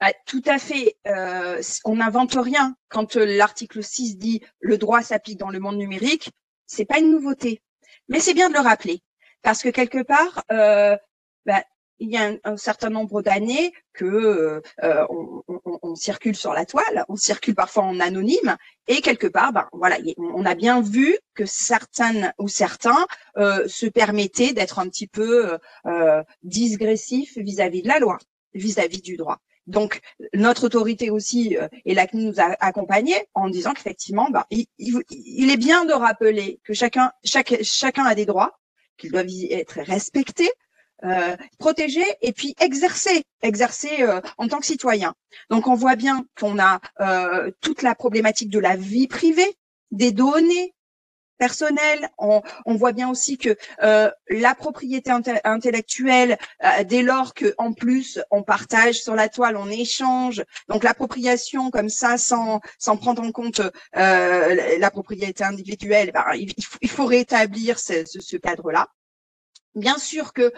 Bah, 0.01 0.13
tout 0.25 0.43
à 0.47 0.59
fait. 0.59 0.97
Euh, 1.07 1.61
on 1.85 1.97
n'invente 1.97 2.35
rien. 2.35 2.75
Quand 2.89 3.17
euh, 3.17 3.27
l'article 3.27 3.83
6 3.83 4.17
dit 4.17 4.43
le 4.61 4.79
droit 4.79 5.03
s'applique 5.03 5.39
dans 5.39 5.51
le 5.51 5.61
monde 5.61 5.77
numérique, 5.77 6.31
c'est 6.67 6.87
pas 6.87 6.99
une 6.99 7.11
nouveauté. 7.11 7.61
Mais 8.09 8.19
c'est 8.19 8.35
bien 8.35 8.49
de 8.49 8.55
le 8.55 8.61
rappeler. 8.61 9.03
Parce 9.43 9.63
que 9.63 9.69
quelque 9.69 10.03
part, 10.03 10.43
euh, 10.53 10.97
bah, 11.45 11.63
il 12.01 12.11
y 12.11 12.17
a 12.17 12.33
un, 12.45 12.57
certain 12.57 12.91
nombre 12.91 13.23
d'années 13.23 13.73
que 13.93 14.63
euh, 14.83 15.07
on, 15.09 15.43
on, 15.49 15.79
on, 15.83 15.95
circule 15.95 16.35
sur 16.35 16.53
la 16.53 16.67
toile, 16.67 17.05
on 17.09 17.17
circule 17.17 17.55
parfois 17.55 17.85
en 17.85 18.01
anonyme, 18.01 18.57
et 18.89 19.03
quelque 19.03 19.27
part, 19.27 19.53
ben 19.53 19.69
voilà, 19.73 19.99
on 20.19 20.45
a 20.45 20.55
bien 20.55 20.81
vu 20.81 21.17
que 21.35 21.47
certaines 21.47 22.33
ou 22.39 22.49
certains 22.49 23.07
euh, 23.37 23.69
se 23.69 23.87
permettaient 23.87 24.53
d'être 24.53 24.79
un 24.79 24.89
petit 24.89 25.07
peu 25.07 25.59
euh, 25.87 26.23
disgressifs 26.43 27.39
vis-à-vis 27.39 27.83
de 27.83 27.89
la 27.89 27.99
loi, 27.99 28.19
vis-à-vis 28.55 29.03
du 29.03 29.17
droit. 29.17 29.39
Donc, 29.67 30.01
notre 30.35 30.65
autorité 30.65 31.11
aussi 31.11 31.57
euh, 31.57 31.69
et 31.85 31.95
la 31.95 32.07
nous 32.13 32.41
a 32.41 32.57
accompagnés 32.59 33.29
en 33.35 33.49
disant 33.49 33.73
qu'effectivement, 33.73 34.29
bah, 34.31 34.47
il, 34.51 35.51
est 35.51 35.57
bien 35.57 35.85
de 35.85 35.93
rappeler 35.93 36.61
que 36.65 36.73
chacun, 36.73 37.13
chaque, 37.25 37.63
chacun 37.63 38.05
a 38.05 38.15
des 38.17 38.27
droits, 38.27 38.59
qu'ils 38.97 39.13
doivent 39.13 39.27
être 39.51 39.81
respectés, 39.83 40.51
euh, 41.05 41.37
protégés 41.59 42.07
et 42.23 42.33
puis 42.33 42.55
exercer, 42.61 43.25
exercer 43.43 44.03
euh, 44.03 44.21
en 44.39 44.49
tant 44.49 44.59
que 44.59 44.67
citoyen. 44.67 45.15
Donc, 45.51 45.67
on 45.67 45.75
voit 45.75 45.97
bien 45.97 46.25
qu'on 46.39 46.59
a 46.59 46.81
toute 47.61 47.83
la 47.83 47.95
problématique 47.95 48.51
de 48.51 48.59
la 48.59 48.77
vie 48.77 49.07
privée, 49.07 49.57
des 49.91 50.13
données, 50.13 50.75
personnel. 51.41 52.11
On, 52.19 52.43
voit 52.77 52.93
bien 52.93 53.11
aussi 53.11 53.37
que 53.37 53.57
euh, 53.83 54.11
la 54.29 54.55
propriété 54.55 55.11
intellectuelle, 55.43 56.39
euh, 56.63 56.85
dès 56.85 57.03
lors 57.03 57.35
que 57.35 57.55
en 57.59 57.73
plus 57.73 58.21
on 58.31 58.43
partage 58.45 59.03
sur 59.03 59.17
la 59.17 59.29
toile, 59.29 59.57
on 59.57 59.69
échange, 59.69 60.45
donc 60.69 60.85
l'appropriation 60.85 61.71
comme 61.71 61.89
ça, 61.89 62.19
sans 62.19 62.61
sans 62.79 62.97
prendre 62.97 63.23
en 63.23 63.33
compte 63.33 63.61
euh, 63.97 64.79
la 64.79 64.91
propriété 64.91 65.43
individuelle, 65.43 66.13
ben, 66.13 66.25
il, 66.35 66.89
faut, 66.89 67.07
rétablir 67.07 67.79
ce, 67.79 68.37
cadre-là. 68.37 68.89
Bien 69.75 69.99
sûr 69.99 70.33
que 70.33 70.53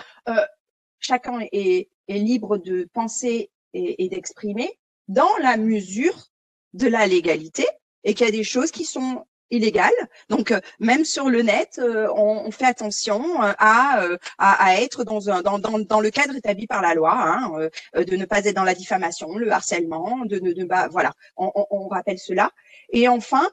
chacun 0.98 1.40
est, 1.52 1.88
libre 2.08 2.58
de 2.58 2.88
penser 2.92 3.50
et 3.72 4.08
d'exprimer 4.08 4.78
dans 5.08 5.34
la 5.38 5.56
mesure 5.56 6.30
de 6.74 6.88
la 6.88 7.06
légalité 7.06 7.66
et 8.04 8.14
qu'il 8.14 8.26
y 8.26 8.28
a 8.28 8.32
des 8.32 8.44
choses 8.44 8.70
qui 8.70 8.84
sont 8.84 9.24
illégale. 9.52 9.92
Donc 10.28 10.50
euh, 10.50 10.60
même 10.80 11.04
sur 11.04 11.28
le 11.28 11.42
net, 11.42 11.78
euh, 11.78 12.08
on, 12.16 12.50
fait 12.50 12.64
attention 12.64 13.42
euh, 13.42 13.52
à, 13.58 14.08
à, 14.38 14.80
être 14.80 15.04
dans, 15.04 15.30
un, 15.30 15.42
dans, 15.42 15.58
dans, 15.58 16.00
le 16.00 16.10
cadre 16.10 16.34
établi 16.34 16.66
par 16.66 16.82
la 16.82 16.94
loi, 16.94 17.12
hein, 17.14 17.68
de 17.94 18.16
ne 18.16 18.24
pas 18.24 18.44
être 18.44 18.56
dans 18.56 18.64
la 18.64 18.74
diffamation, 18.74 19.36
le 19.36 19.52
harcèlement, 19.52 20.24
de 20.24 20.38
ne 20.38 20.64
pas 20.64 20.88
voilà. 20.88 21.12
On, 21.36 21.52
on, 21.70 21.88
rappelle 21.88 22.18
cela. 22.18 22.50
Et 22.90 23.08
enfin, 23.08 23.48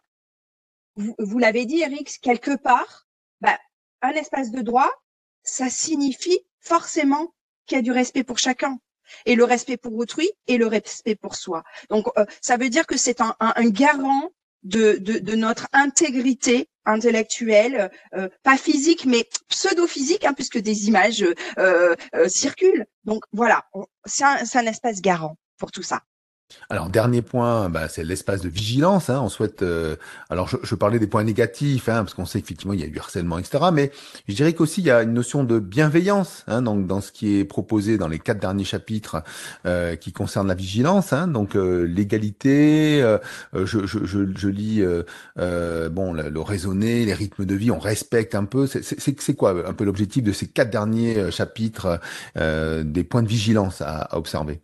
vous, 0.95 1.15
vous 1.19 1.37
l'avez 1.37 1.65
dit, 1.65 1.81
Eric, 1.81 2.19
quelque 2.21 2.55
part, 2.55 3.07
bah, 3.41 3.59
un 4.01 4.11
espace 4.11 4.51
de 4.51 4.61
droit, 4.61 4.89
ça 5.43 5.69
signifie 5.69 6.39
forcément 6.59 7.33
qu'il 7.65 7.77
y 7.77 7.79
a 7.79 7.81
du 7.81 7.91
respect 7.91 8.23
pour 8.23 8.37
chacun 8.37 8.79
et 9.25 9.35
le 9.35 9.43
respect 9.43 9.77
pour 9.77 9.95
autrui 9.95 10.29
et 10.47 10.57
le 10.57 10.67
respect 10.67 11.15
pour 11.15 11.35
soi. 11.35 11.63
Donc, 11.89 12.07
ça 12.41 12.57
veut 12.57 12.69
dire 12.69 12.85
que 12.85 12.97
c'est 12.97 13.21
un, 13.21 13.35
un, 13.39 13.53
un, 13.55 13.69
garant 13.69 14.31
de, 14.63 14.97
de, 14.97 15.35
notre 15.35 15.67
intégrité 15.73 16.69
intellectuelle, 16.85 17.91
euh, 18.15 18.29
pas 18.43 18.57
physique, 18.57 19.05
mais 19.05 19.27
pseudo-physique, 19.47 20.25
hein, 20.25 20.33
puisque 20.33 20.57
des 20.57 20.87
images 20.87 21.23
euh, 21.57 21.95
euh, 22.15 22.27
circulent. 22.27 22.85
Donc 23.05 23.23
voilà, 23.31 23.65
c'est 24.05 24.23
un, 24.23 24.37
un 24.53 24.65
espace 24.65 25.01
garant 25.01 25.37
pour 25.57 25.71
tout 25.71 25.83
ça. 25.83 26.01
Alors 26.71 26.89
dernier 26.89 27.23
point, 27.23 27.69
bah, 27.69 27.87
c'est 27.87 28.03
l'espace 28.03 28.41
de 28.41 28.49
vigilance. 28.49 29.09
Hein. 29.09 29.21
On 29.23 29.29
souhaite. 29.29 29.63
Euh, 29.63 29.95
alors 30.29 30.47
je, 30.47 30.75
parlais 30.75 30.99
des 30.99 31.07
points 31.07 31.23
négatifs, 31.23 31.89
hein, 31.89 32.03
parce 32.03 32.13
qu'on 32.13 32.25
sait 32.25 32.41
qu'effectivement 32.41 32.73
il 32.73 32.79
y 32.79 32.83
a 32.83 32.87
du 32.87 32.99
harcèlement, 32.99 33.39
etc. 33.39 33.65
Mais 33.73 33.91
je 34.27 34.35
dirais 34.35 34.53
qu'aussi 34.53 34.81
il 34.81 34.87
y 34.87 34.91
a 34.91 35.01
une 35.01 35.13
notion 35.13 35.43
de 35.43 35.57
bienveillance 35.59 36.43
hein, 36.47 36.61
donc 36.61 36.85
dans 36.85 37.01
ce 37.01 37.11
qui 37.11 37.37
est 37.37 37.45
proposé 37.45 37.97
dans 37.97 38.07
les 38.07 38.19
quatre 38.19 38.39
derniers 38.39 38.65
chapitres 38.65 39.23
euh, 39.65 39.95
qui 39.95 40.11
concernent 40.11 40.47
la 40.47 40.55
vigilance. 40.55 41.11
Hein. 41.11 41.27
Donc 41.27 41.55
euh, 41.55 41.83
l'égalité, 41.83 43.01
je, 43.53 44.47
lis 44.47 44.83
bon 45.91 46.13
le, 46.13 46.41
raisonner, 46.41 47.05
les 47.05 47.13
rythmes 47.13 47.45
de 47.45 47.55
vie, 47.55 47.71
on 47.71 47.79
respecte 47.79 48.35
un 48.35 48.45
peu. 48.45 48.67
C'est 48.67 49.35
quoi 49.35 49.67
un 49.67 49.73
peu 49.73 49.85
l'objectif 49.85 50.23
de 50.23 50.31
ces 50.31 50.47
quatre 50.47 50.69
derniers 50.69 51.31
chapitres 51.31 51.99
des 52.35 53.03
points 53.03 53.23
de 53.23 53.27
vigilance 53.27 53.81
à 53.81 54.15
observer? 54.15 54.61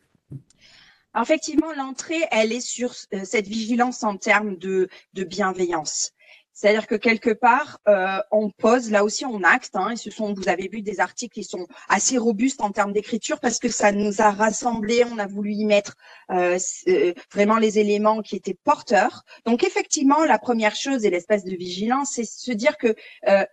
Effectivement, 1.21 1.71
l'entrée, 1.73 2.23
elle 2.32 2.51
est 2.51 2.62
sur 2.62 2.93
euh, 3.13 3.21
cette 3.23 3.47
vigilance 3.47 4.04
en 4.04 4.17
termes 4.17 4.58
de, 4.58 4.89
de 5.13 5.23
bienveillance. 5.23 6.12
C'est-à-dire 6.56 6.88
que 6.88 6.96
quelque 6.96 7.32
part, 7.32 7.82
euh, 7.89 8.18
on 8.32 8.50
pose, 8.50 8.89
là 8.89 9.04
aussi 9.04 9.26
on 9.26 9.44
acte, 9.44 9.76
hein, 9.76 9.89
et 9.89 9.98
ce 9.98 10.10
sont, 10.10 10.34
vous 10.34 10.48
avez 10.48 10.70
vu 10.70 10.82
des 10.82 11.02
articles 11.02 11.34
qui 11.34 11.44
sont 11.44 11.68
assez 11.89 12.18
robustes 12.18 12.62
en 12.62 12.72
termes 12.72 12.94
d'écriture 12.94 13.41
parce 13.41 13.60
que 13.60 13.68
ça 13.68 13.91
nous 13.91 14.22
a 14.22 14.32
rassemblés, 14.32 15.04
on 15.12 15.18
a 15.18 15.28
voulu 15.28 15.52
y 15.52 15.65
mettre 15.65 15.98
euh, 16.32 16.58
euh, 16.88 17.13
vraiment 17.34 17.58
les 17.58 17.78
éléments 17.78 18.22
qui 18.22 18.38
étaient 18.38 18.54
porteurs. 18.54 19.26
Donc 19.46 19.65
effectivement, 19.65 20.24
la 20.24 20.39
première 20.39 20.78
chose 20.78 21.04
et 21.04 21.10
l'espèce 21.10 21.44
de 21.44 21.54
vigilance, 21.54 22.12
c'est 22.13 22.24
se 22.24 22.54
dire 22.54 22.78
que 22.78 22.96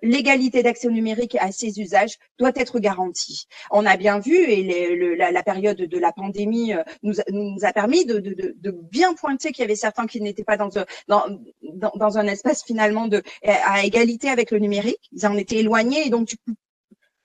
l'égalité 0.02 0.62
d'accès 0.62 0.86
au 0.86 0.92
numérique 0.92 1.36
à 1.40 1.50
ses 1.50 1.80
usages 1.80 2.18
doit 2.38 2.52
être 2.54 2.78
garantie. 2.78 3.46
On 3.72 3.84
a 3.84 3.96
bien 3.96 4.20
vu, 4.20 4.36
et 4.36 5.16
la, 5.16 5.42
période 5.42 5.78
de 5.78 5.98
la 5.98 6.12
pandémie 6.12 6.72
nous, 7.02 7.14
nous 7.30 7.56
a 7.62 7.72
permis 7.72 8.04
de, 8.04 8.20
de, 8.20 8.54
de, 8.56 8.70
bien 8.70 9.14
pointer 9.14 9.50
qu'il 9.50 9.62
y 9.62 9.64
avait 9.64 9.74
certains 9.74 10.06
qui 10.06 10.20
n'étaient 10.20 10.44
pas 10.44 10.56
dans, 10.56 10.70
dans, 11.08 11.24
dans, 11.74 11.92
dans 11.96 12.18
un 12.18 12.26
espace 12.26 12.64
finalement 12.64 13.08
de, 13.08 13.22
à 13.44 13.84
égalité 13.84 14.28
avec 14.28 14.50
le 14.50 14.58
numérique. 14.58 15.08
Ils 15.12 15.26
en 15.26 15.36
étaient 15.36 15.58
éloignés 15.58 16.06
et 16.06 16.10
donc 16.10 16.28
du 16.28 16.36
coup 16.36 16.54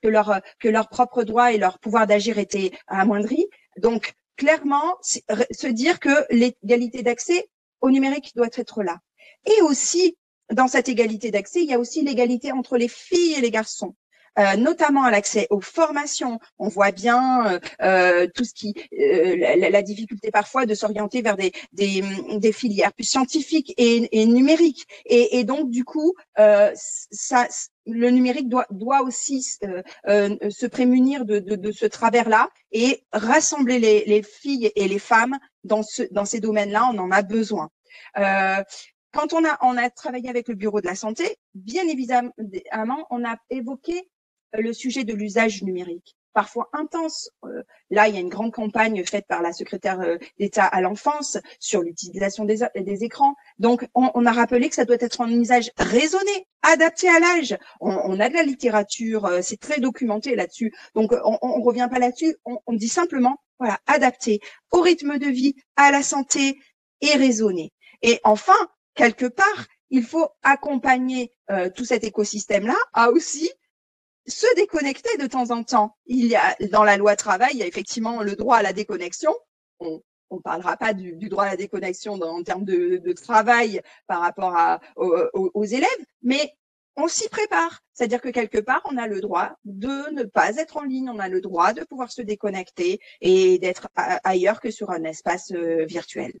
que 0.02 0.08
leur 0.08 0.40
que 0.60 0.68
leurs 0.68 0.88
propres 0.88 1.24
droits 1.24 1.52
et 1.52 1.58
leur 1.58 1.78
pouvoir 1.78 2.06
d'agir 2.06 2.38
étaient 2.38 2.72
amoindris. 2.86 3.46
Donc 3.78 4.14
clairement, 4.36 4.96
se 5.02 5.66
dire 5.66 6.00
que 6.00 6.26
l'égalité 6.30 7.02
d'accès 7.02 7.48
au 7.80 7.90
numérique 7.90 8.32
doit 8.36 8.48
être 8.54 8.82
là. 8.82 9.00
Et 9.44 9.62
aussi, 9.62 10.16
dans 10.52 10.68
cette 10.68 10.88
égalité 10.88 11.30
d'accès, 11.30 11.62
il 11.62 11.68
y 11.68 11.74
a 11.74 11.78
aussi 11.78 12.02
l'égalité 12.02 12.52
entre 12.52 12.76
les 12.76 12.88
filles 12.88 13.34
et 13.34 13.40
les 13.40 13.50
garçons. 13.50 13.94
Euh, 14.38 14.56
notamment 14.56 15.02
à 15.02 15.10
l'accès 15.10 15.48
aux 15.50 15.60
formations. 15.60 16.38
On 16.58 16.68
voit 16.68 16.92
bien 16.92 17.46
euh, 17.46 17.58
euh, 17.82 18.26
tout 18.32 18.44
ce 18.44 18.54
qui, 18.54 18.74
la, 18.92 19.82
difficulté 19.82 20.30
parfois 20.30 20.64
de 20.64 20.74
s'orienter 20.74 21.22
vers 21.22 21.36
des, 21.36 21.52
des, 21.72 22.04
des, 22.38 22.52
filières 22.52 22.92
plus 22.92 23.04
scientifiques 23.04 23.74
et, 23.76 24.20
et 24.20 24.26
numériques. 24.26 24.86
Et, 25.06 25.38
et, 25.38 25.44
donc 25.44 25.70
du 25.70 25.84
coup, 25.84 26.14
ça, 26.36 27.48
le 27.86 28.10
numérique 28.10 28.48
doit, 28.48 28.66
doit 28.70 29.02
aussi 29.02 29.42
se 29.42 30.66
prémunir 30.66 31.24
de, 31.24 31.40
de, 31.40 31.56
de 31.56 31.72
ce 31.72 31.86
travers-là 31.86 32.48
et 32.70 33.04
rassembler 33.12 33.78
les, 33.78 34.04
les, 34.04 34.22
filles 34.22 34.70
et 34.76 34.86
les 34.86 34.98
femmes 34.98 35.38
dans, 35.64 35.82
ce, 35.82 36.02
dans 36.12 36.24
ces 36.24 36.40
domaines-là. 36.40 36.90
On 36.92 36.98
en 36.98 37.10
a 37.10 37.22
besoin. 37.22 37.70
Euh, 38.18 38.62
quand 39.12 39.32
on 39.32 39.44
a, 39.44 39.58
on 39.62 39.76
a 39.76 39.90
travaillé 39.90 40.28
avec 40.28 40.48
le 40.48 40.54
Bureau 40.54 40.80
de 40.80 40.86
la 40.86 40.94
santé, 40.94 41.38
bien 41.54 41.88
évidemment, 41.88 43.06
on 43.10 43.24
a 43.24 43.36
évoqué 43.50 44.08
le 44.52 44.72
sujet 44.72 45.04
de 45.04 45.14
l'usage 45.14 45.62
numérique 45.62 46.16
parfois 46.38 46.68
intense. 46.72 47.30
Euh, 47.44 47.64
là, 47.90 48.06
il 48.06 48.14
y 48.14 48.16
a 48.16 48.20
une 48.20 48.28
grande 48.28 48.52
campagne 48.52 49.04
faite 49.04 49.26
par 49.26 49.42
la 49.42 49.52
secrétaire 49.52 50.00
euh, 50.00 50.18
d'État 50.38 50.66
à 50.66 50.80
l'enfance 50.80 51.36
sur 51.58 51.82
l'utilisation 51.82 52.44
des, 52.44 52.58
des, 52.76 53.02
écrans. 53.02 53.34
Donc, 53.58 53.88
on, 53.94 54.12
on, 54.14 54.24
a 54.24 54.30
rappelé 54.30 54.68
que 54.68 54.76
ça 54.76 54.84
doit 54.84 54.98
être 55.00 55.20
un 55.20 55.30
usage 55.30 55.72
raisonné, 55.76 56.46
adapté 56.62 57.08
à 57.08 57.18
l'âge. 57.18 57.58
On, 57.80 57.90
on, 57.90 58.20
a 58.20 58.28
de 58.28 58.34
la 58.34 58.44
littérature, 58.44 59.24
euh, 59.26 59.40
c'est 59.42 59.56
très 59.56 59.80
documenté 59.80 60.36
là-dessus. 60.36 60.72
Donc, 60.94 61.12
on, 61.12 61.38
on 61.42 61.60
revient 61.60 61.88
pas 61.90 61.98
là-dessus. 61.98 62.36
On, 62.44 62.58
on 62.68 62.72
dit 62.72 62.88
simplement, 62.88 63.38
voilà, 63.58 63.80
adapté 63.88 64.38
au 64.70 64.80
rythme 64.80 65.18
de 65.18 65.26
vie, 65.26 65.56
à 65.74 65.90
la 65.90 66.04
santé 66.04 66.56
et 67.00 67.16
raisonné. 67.16 67.72
Et 68.02 68.20
enfin, 68.22 68.68
quelque 68.94 69.26
part, 69.26 69.66
il 69.90 70.04
faut 70.04 70.28
accompagner 70.42 71.32
euh, 71.50 71.68
tout 71.68 71.84
cet 71.84 72.04
écosystème-là 72.04 72.76
à 72.92 73.10
aussi 73.10 73.50
se 74.28 74.46
déconnecter 74.56 75.16
de 75.18 75.26
temps 75.26 75.50
en 75.50 75.64
temps. 75.64 75.96
Il 76.06 76.26
y 76.26 76.36
a 76.36 76.54
dans 76.70 76.84
la 76.84 76.96
loi 76.96 77.16
travail, 77.16 77.50
il 77.54 77.58
y 77.58 77.62
a 77.62 77.66
effectivement 77.66 78.22
le 78.22 78.36
droit 78.36 78.56
à 78.56 78.62
la 78.62 78.72
déconnexion. 78.72 79.34
On 79.80 80.02
ne 80.30 80.40
parlera 80.40 80.76
pas 80.76 80.92
du, 80.92 81.14
droit 81.28 81.44
à 81.44 81.50
la 81.50 81.56
déconnexion 81.56 82.14
en 82.14 82.42
termes 82.42 82.64
de, 82.64 83.12
travail 83.12 83.80
par 84.06 84.20
rapport 84.20 84.80
aux, 84.96 85.64
élèves, 85.64 85.88
mais 86.22 86.54
on 86.96 87.08
s'y 87.08 87.28
prépare. 87.28 87.80
C'est-à-dire 87.92 88.20
que 88.20 88.28
quelque 88.28 88.58
part, 88.58 88.82
on 88.84 88.96
a 88.98 89.06
le 89.06 89.20
droit 89.20 89.52
de 89.64 90.12
ne 90.12 90.24
pas 90.24 90.56
être 90.56 90.76
en 90.76 90.82
ligne, 90.82 91.08
on 91.08 91.18
a 91.18 91.28
le 91.28 91.40
droit 91.40 91.72
de 91.72 91.84
pouvoir 91.84 92.12
se 92.12 92.22
déconnecter 92.22 93.00
et 93.20 93.58
d'être 93.58 93.88
ailleurs 93.94 94.60
que 94.60 94.70
sur 94.70 94.90
un 94.90 95.04
espace 95.04 95.52
euh, 95.52 95.84
virtuel. 95.86 96.32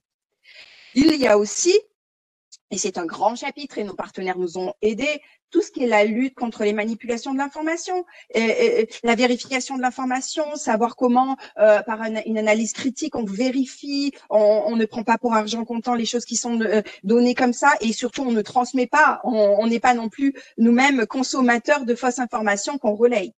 Il 0.94 1.14
y 1.16 1.26
a 1.26 1.38
aussi 1.38 1.78
et 2.70 2.76
c'est 2.76 2.98
un 2.98 3.06
grand 3.06 3.34
chapitre 3.34 3.78
et 3.78 3.84
nos 3.84 3.94
partenaires 3.94 4.38
nous 4.38 4.58
ont 4.58 4.74
aidés. 4.82 5.22
Tout 5.50 5.62
ce 5.62 5.70
qui 5.70 5.84
est 5.84 5.86
la 5.86 6.04
lutte 6.04 6.34
contre 6.34 6.64
les 6.64 6.72
manipulations 6.72 7.32
de 7.32 7.38
l'information, 7.38 8.04
la 8.34 9.14
vérification 9.14 9.76
de 9.76 9.82
l'information, 9.82 10.56
savoir 10.56 10.96
comment, 10.96 11.36
euh, 11.58 11.82
par 11.82 12.02
une, 12.02 12.38
analyse 12.38 12.72
critique, 12.72 13.16
on 13.16 13.24
vérifie, 13.24 14.12
on, 14.30 14.76
ne 14.76 14.84
prend 14.84 15.04
pas 15.04 15.18
pour 15.18 15.34
argent 15.34 15.64
comptant 15.64 15.94
les 15.94 16.04
choses 16.04 16.24
qui 16.24 16.36
sont 16.36 16.60
euh, 16.60 16.82
données 17.02 17.34
comme 17.34 17.52
ça, 17.52 17.72
et 17.80 17.92
surtout 17.92 18.22
on 18.22 18.32
ne 18.32 18.42
transmet 18.42 18.86
pas, 18.86 19.20
on 19.24 19.66
n'est 19.66 19.80
pas 19.80 19.94
non 19.94 20.08
plus 20.08 20.34
nous-mêmes 20.58 21.06
consommateurs 21.06 21.84
de 21.84 21.94
fausses 21.94 22.18
informations 22.18 22.78
qu'on 22.78 22.94
relaye. 22.94 23.32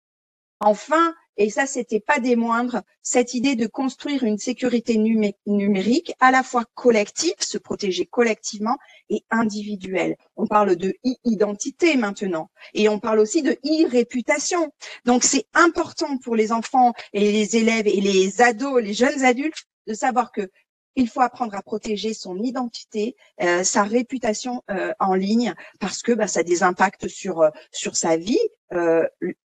Enfin, 0.62 1.14
et 1.38 1.50
ça, 1.50 1.66
c'était 1.66 2.00
pas 2.02 2.20
des 2.20 2.36
moindres, 2.36 2.82
cette 3.02 3.34
idée 3.34 3.56
de 3.56 3.66
construire 3.66 4.24
une 4.24 4.38
sécurité 4.38 4.98
numérique 5.46 6.14
à 6.20 6.32
la 6.32 6.44
fois 6.44 6.66
collective, 6.76 7.34
se 7.40 7.58
protéger 7.58 8.06
collectivement 8.06 8.78
et 9.10 9.24
individuelle. 9.32 10.18
On 10.36 10.48
parle 10.48 10.76
de 10.76 10.94
e-identité 11.06 11.96
maintenant 11.96 12.50
et 12.74 12.90
on 12.90 13.00
parle 13.00 13.20
aussi 13.20 13.42
de 13.42 13.58
e-réputation. 13.66 14.72
Donc, 15.06 15.24
c'est 15.24 15.46
important 15.54 16.18
pour 16.18 16.36
les 16.36 16.52
enfants 16.52 16.94
et 17.14 17.32
les 17.32 17.56
élèves 17.56 17.88
et 17.88 18.02
les 18.02 18.42
ados, 18.42 18.84
les 18.84 18.94
jeunes 18.94 19.24
adultes 19.24 19.66
de 19.88 19.94
savoir 19.94 20.32
que 20.32 20.50
il 20.96 21.08
faut 21.08 21.22
apprendre 21.22 21.56
à 21.56 21.62
protéger 21.62 22.14
son 22.14 22.38
identité, 22.40 23.16
euh, 23.42 23.64
sa 23.64 23.84
réputation 23.84 24.64
euh, 24.70 24.92
en 25.00 25.14
ligne, 25.14 25.54
parce 25.80 26.02
que 26.02 26.12
bah, 26.12 26.28
ça 26.28 26.42
a 26.42 26.44
des 26.44 26.64
impacts 26.64 27.08
sur 27.08 27.42
euh, 27.42 27.50
sur 27.72 27.96
sa 27.96 28.18
vie 28.18 28.40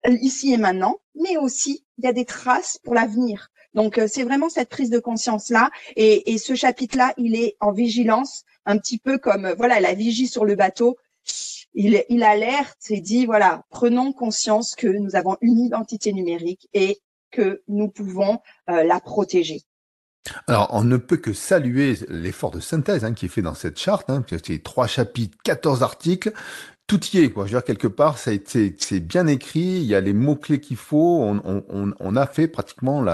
ici 0.06 0.52
et 0.52 0.58
maintenant, 0.58 0.96
mais 1.14 1.36
aussi 1.36 1.84
il 1.98 2.04
y 2.04 2.08
a 2.08 2.12
des 2.12 2.24
traces 2.24 2.78
pour 2.82 2.94
l'avenir. 2.94 3.50
Donc 3.74 4.00
c'est 4.08 4.22
vraiment 4.22 4.48
cette 4.48 4.68
prise 4.68 4.90
de 4.90 4.98
conscience 4.98 5.50
là, 5.50 5.70
et, 5.96 6.32
et 6.32 6.38
ce 6.38 6.54
chapitre 6.54 6.96
là, 6.96 7.12
il 7.16 7.36
est 7.36 7.56
en 7.60 7.72
vigilance, 7.72 8.44
un 8.64 8.78
petit 8.78 8.98
peu 8.98 9.18
comme 9.18 9.52
voilà 9.56 9.80
la 9.80 9.94
vigie 9.94 10.28
sur 10.28 10.44
le 10.44 10.54
bateau. 10.54 10.96
Il, 11.74 12.02
il 12.08 12.22
alerte 12.22 12.90
et 12.90 13.00
dit 13.00 13.26
voilà, 13.26 13.64
prenons 13.70 14.12
conscience 14.12 14.74
que 14.74 14.86
nous 14.86 15.16
avons 15.16 15.36
une 15.40 15.60
identité 15.60 16.12
numérique 16.12 16.68
et 16.72 16.98
que 17.30 17.62
nous 17.68 17.88
pouvons 17.88 18.40
la 18.66 19.00
protéger. 19.00 19.62
Alors, 20.46 20.68
on 20.72 20.84
ne 20.84 20.96
peut 20.96 21.16
que 21.16 21.32
saluer 21.32 21.98
l'effort 22.08 22.50
de 22.50 22.60
synthèse 22.60 23.04
hein, 23.04 23.14
qui 23.14 23.26
est 23.26 23.28
fait 23.28 23.42
dans 23.42 23.54
cette 23.54 23.78
charte. 23.78 24.10
Hein, 24.10 24.24
c'est 24.44 24.62
trois 24.62 24.86
chapitres, 24.86 25.36
14 25.44 25.82
articles. 25.82 26.32
Tout 26.88 27.04
y 27.12 27.18
est, 27.18 27.30
quoi. 27.30 27.44
Je 27.44 27.52
veux 27.52 27.58
dire, 27.58 27.64
quelque 27.64 27.86
part, 27.86 28.16
ça 28.16 28.30
a 28.30 28.32
été, 28.32 28.74
c'est 28.78 29.00
bien 29.00 29.26
écrit. 29.26 29.60
Il 29.60 29.84
y 29.84 29.94
a 29.94 30.00
les 30.00 30.14
mots-clés 30.14 30.58
qu'il 30.58 30.78
faut. 30.78 31.38
On, 31.44 32.16
a 32.16 32.26
fait 32.26 32.48
pratiquement 32.48 33.04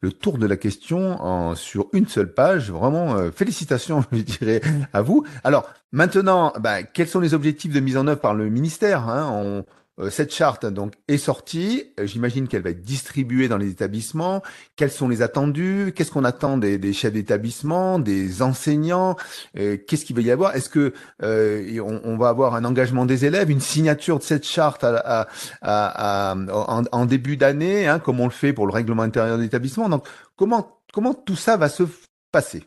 le 0.00 0.12
tour 0.12 0.38
de 0.38 0.46
la 0.46 0.56
question 0.56 1.20
en, 1.22 1.54
sur 1.54 1.88
une 1.92 2.08
seule 2.08 2.32
page. 2.32 2.70
Vraiment, 2.70 3.16
euh, 3.16 3.30
félicitations, 3.30 4.02
je 4.12 4.22
dirais, 4.22 4.62
à 4.94 5.02
vous. 5.02 5.24
Alors, 5.44 5.68
maintenant, 5.92 6.54
bah, 6.58 6.82
quels 6.82 7.06
sont 7.06 7.20
les 7.20 7.34
objectifs 7.34 7.74
de 7.74 7.80
mise 7.80 7.98
en 7.98 8.06
œuvre 8.06 8.20
par 8.20 8.32
le 8.32 8.48
ministère 8.48 9.06
hein? 9.06 9.62
Cette 10.10 10.32
charte 10.32 10.64
donc 10.66 10.94
est 11.08 11.18
sortie. 11.18 11.92
Euh, 11.98 12.06
j'imagine 12.06 12.48
qu'elle 12.48 12.62
va 12.62 12.70
être 12.70 12.82
distribuée 12.82 13.48
dans 13.48 13.56
les 13.56 13.70
établissements. 13.70 14.42
Quels 14.76 14.90
sont 14.90 15.08
les 15.08 15.22
attendus? 15.22 15.92
Qu'est-ce 15.94 16.12
qu'on 16.12 16.24
attend 16.24 16.56
des, 16.56 16.92
chefs 16.92 17.12
d'établissement, 17.12 17.98
des 17.98 18.42
enseignants? 18.42 19.16
Euh, 19.56 19.76
Qu'est-ce 19.76 20.04
qu'il 20.04 20.16
va 20.16 20.22
y 20.22 20.30
avoir? 20.30 20.54
Est-ce 20.54 20.68
que 20.68 20.92
on, 21.20 22.16
va 22.16 22.28
avoir 22.28 22.54
un 22.54 22.64
engagement 22.64 23.06
des 23.06 23.24
élèves, 23.24 23.50
une 23.50 23.60
signature 23.60 24.18
de 24.18 24.24
cette 24.24 24.46
charte 24.46 24.84
à, 24.84 25.26
en, 25.62 27.06
début 27.06 27.36
d'année, 27.36 27.86
hein, 27.86 27.98
comme 27.98 28.20
on 28.20 28.26
le 28.26 28.30
fait 28.30 28.52
pour 28.52 28.66
le 28.66 28.72
règlement 28.72 29.02
intérieur 29.02 29.36
de 29.36 29.42
l'établissement? 29.42 29.88
Donc 29.88 30.06
comment 30.36 30.80
comment 30.92 31.14
tout 31.14 31.36
ça 31.36 31.56
va 31.56 31.68
se 31.68 31.84
passer? 32.32 32.64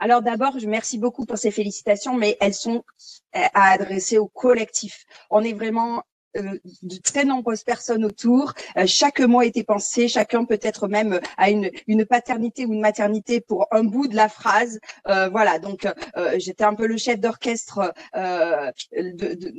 Alors 0.00 0.22
d'abord, 0.22 0.58
je 0.58 0.66
merci 0.66 0.96
beaucoup 0.96 1.26
pour 1.26 1.38
ces 1.38 1.50
félicitations, 1.50 2.14
mais 2.14 2.36
elles 2.40 2.54
sont 2.54 2.84
à 3.32 3.72
adresser 3.72 4.18
au 4.18 4.28
collectif. 4.28 5.04
On 5.28 5.42
est 5.42 5.52
vraiment 5.52 5.98
euh, 5.98 6.02
de 6.34 6.96
très 7.02 7.24
nombreuses 7.24 7.64
personnes 7.64 8.04
autour. 8.04 8.54
Euh, 8.76 8.86
chaque 8.86 9.20
mot 9.20 9.42
été 9.42 9.64
pensé, 9.64 10.08
chacun 10.08 10.44
peut-être 10.44 10.88
même 10.88 11.20
a 11.36 11.50
une, 11.50 11.70
une 11.86 12.04
paternité 12.04 12.66
ou 12.66 12.72
une 12.72 12.80
maternité 12.80 13.40
pour 13.40 13.66
un 13.70 13.84
bout 13.84 14.08
de 14.08 14.16
la 14.16 14.28
phrase. 14.28 14.78
Euh, 15.08 15.28
voilà, 15.28 15.58
donc 15.58 15.86
j'étais 16.36 16.64
un 16.64 16.74
peu 16.74 16.86
le 16.86 16.96
chef 16.96 17.20
d'orchestre 17.20 17.92
de, 18.14 19.34
de, 19.34 19.52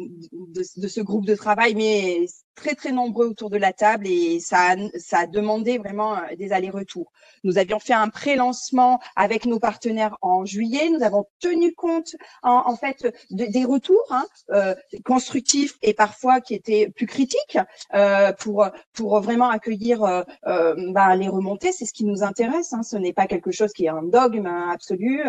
de, 0.75 0.88
ce 0.88 1.01
groupe 1.01 1.25
de 1.25 1.36
travail, 1.36 1.75
mais 1.75 2.25
très 2.60 2.75
très 2.75 2.91
nombreux 2.91 3.27
autour 3.27 3.49
de 3.49 3.58
la 3.58 3.73
table 3.73 4.05
et 4.08 4.39
ça 4.39 4.71
a, 4.71 4.75
ça 4.97 5.19
a 5.19 5.27
demandé 5.27 5.77
vraiment 5.77 6.17
euh, 6.17 6.36
des 6.38 6.51
allers-retours. 6.51 7.12
Nous 7.43 7.58
avions 7.58 7.79
fait 7.79 7.93
un 7.93 8.10
pré-lancement 8.10 8.99
avec 9.15 9.45
nos 9.45 9.60
partenaires 9.60 10.17
en 10.21 10.45
juillet. 10.45 10.89
Nous 10.89 11.03
avons 11.03 11.25
tenu 11.39 11.73
compte 11.73 12.15
en, 12.43 12.75
fait 12.75 13.08
des 13.29 13.63
retours 13.63 14.05
hein, 14.10 14.25
euh, 14.51 14.75
constructifs 15.05 15.77
et 15.82 15.93
parfois 15.93 16.41
qui 16.41 16.53
étaient 16.60 16.89
plus 16.89 17.06
critiques 17.06 17.58
euh, 17.93 18.32
pour 18.34 18.67
pour 18.93 19.19
vraiment 19.22 19.50
accueillir 19.50 20.04
euh, 20.04 20.24
euh 20.48 20.76
bah, 20.91 21.15
les 21.15 21.28
remontées. 21.28 21.72
C'est 21.72 21.86
ce 21.86 21.93
qui 21.93 22.06
nous 22.06 22.24
intéresse. 22.24 22.74
Hein. 22.74 22.84
Ce 22.84 22.98
n'est 22.98 23.13
pas 23.13 23.28
quelque 23.28 23.52
chose 23.52 23.74
qui 23.74 23.86
est 23.86 23.89
un 23.89 24.04
dogme 24.04 24.45
absolu. 24.45 25.22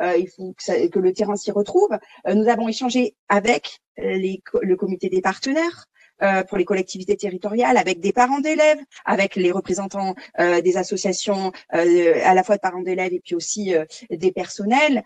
Euh, 0.00 0.16
il 0.16 0.28
faut 0.28 0.54
que, 0.54 0.88
que 0.88 0.98
le 0.98 1.12
terrain 1.12 1.36
s'y 1.36 1.50
retrouve. 1.50 1.90
nous 2.26 2.48
avons 2.48 2.68
échangé 2.68 3.16
avec 3.28 3.80
les, 3.96 4.42
le 4.62 4.76
comité 4.76 5.08
des 5.08 5.20
partenaires, 5.20 5.86
euh, 6.22 6.42
pour 6.42 6.58
les 6.58 6.64
collectivités 6.64 7.16
territoriales, 7.16 7.76
avec 7.76 8.00
des 8.00 8.12
parents 8.12 8.40
d'élèves, 8.40 8.78
avec 9.04 9.36
les 9.36 9.52
représentants 9.52 10.14
euh, 10.40 10.60
des 10.60 10.76
associations 10.76 11.52
euh, 11.74 12.20
à 12.24 12.34
la 12.34 12.42
fois 12.42 12.56
de 12.56 12.60
parents 12.60 12.82
d'élèves 12.82 13.12
et 13.12 13.20
puis 13.20 13.34
aussi 13.34 13.74
des 14.10 14.32
personnels, 14.32 15.04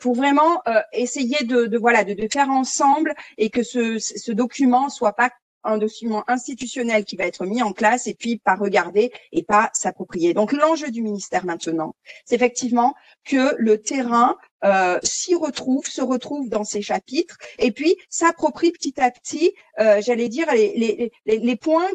pour 0.00 0.14
vraiment 0.14 0.62
essayer 0.92 1.44
de, 1.44 1.66
de 1.66 1.78
voilà 1.78 2.04
de, 2.04 2.14
de, 2.14 2.28
faire 2.32 2.50
ensemble 2.50 3.14
et 3.38 3.50
que 3.50 3.62
ce, 3.62 3.98
ce 3.98 4.32
document 4.32 4.88
soit 4.88 5.12
pas 5.12 5.30
un 5.64 5.78
document 5.78 6.24
institutionnel 6.28 7.04
qui 7.04 7.16
va 7.16 7.26
être 7.26 7.46
mis 7.46 7.62
en 7.62 7.72
classe 7.72 8.06
et 8.06 8.14
puis 8.14 8.38
pas 8.38 8.54
regarder 8.54 9.12
et 9.32 9.42
pas 9.42 9.70
s'approprier. 9.72 10.34
Donc 10.34 10.52
l'enjeu 10.52 10.90
du 10.90 11.02
ministère 11.02 11.44
maintenant, 11.44 11.94
c'est 12.24 12.34
effectivement 12.34 12.94
que 13.24 13.54
le 13.58 13.80
terrain 13.80 14.36
euh, 14.64 14.98
s'y 15.02 15.34
retrouve, 15.34 15.86
se 15.86 16.02
retrouve 16.02 16.48
dans 16.48 16.64
ces 16.64 16.82
chapitres 16.82 17.36
et 17.58 17.72
puis 17.72 17.96
s'approprie 18.08 18.72
petit 18.72 19.00
à 19.00 19.10
petit, 19.10 19.54
euh, 19.80 20.00
j'allais 20.00 20.28
dire, 20.28 20.52
les, 20.52 20.72
les, 20.76 21.12
les, 21.26 21.38
les 21.38 21.56
points 21.56 21.88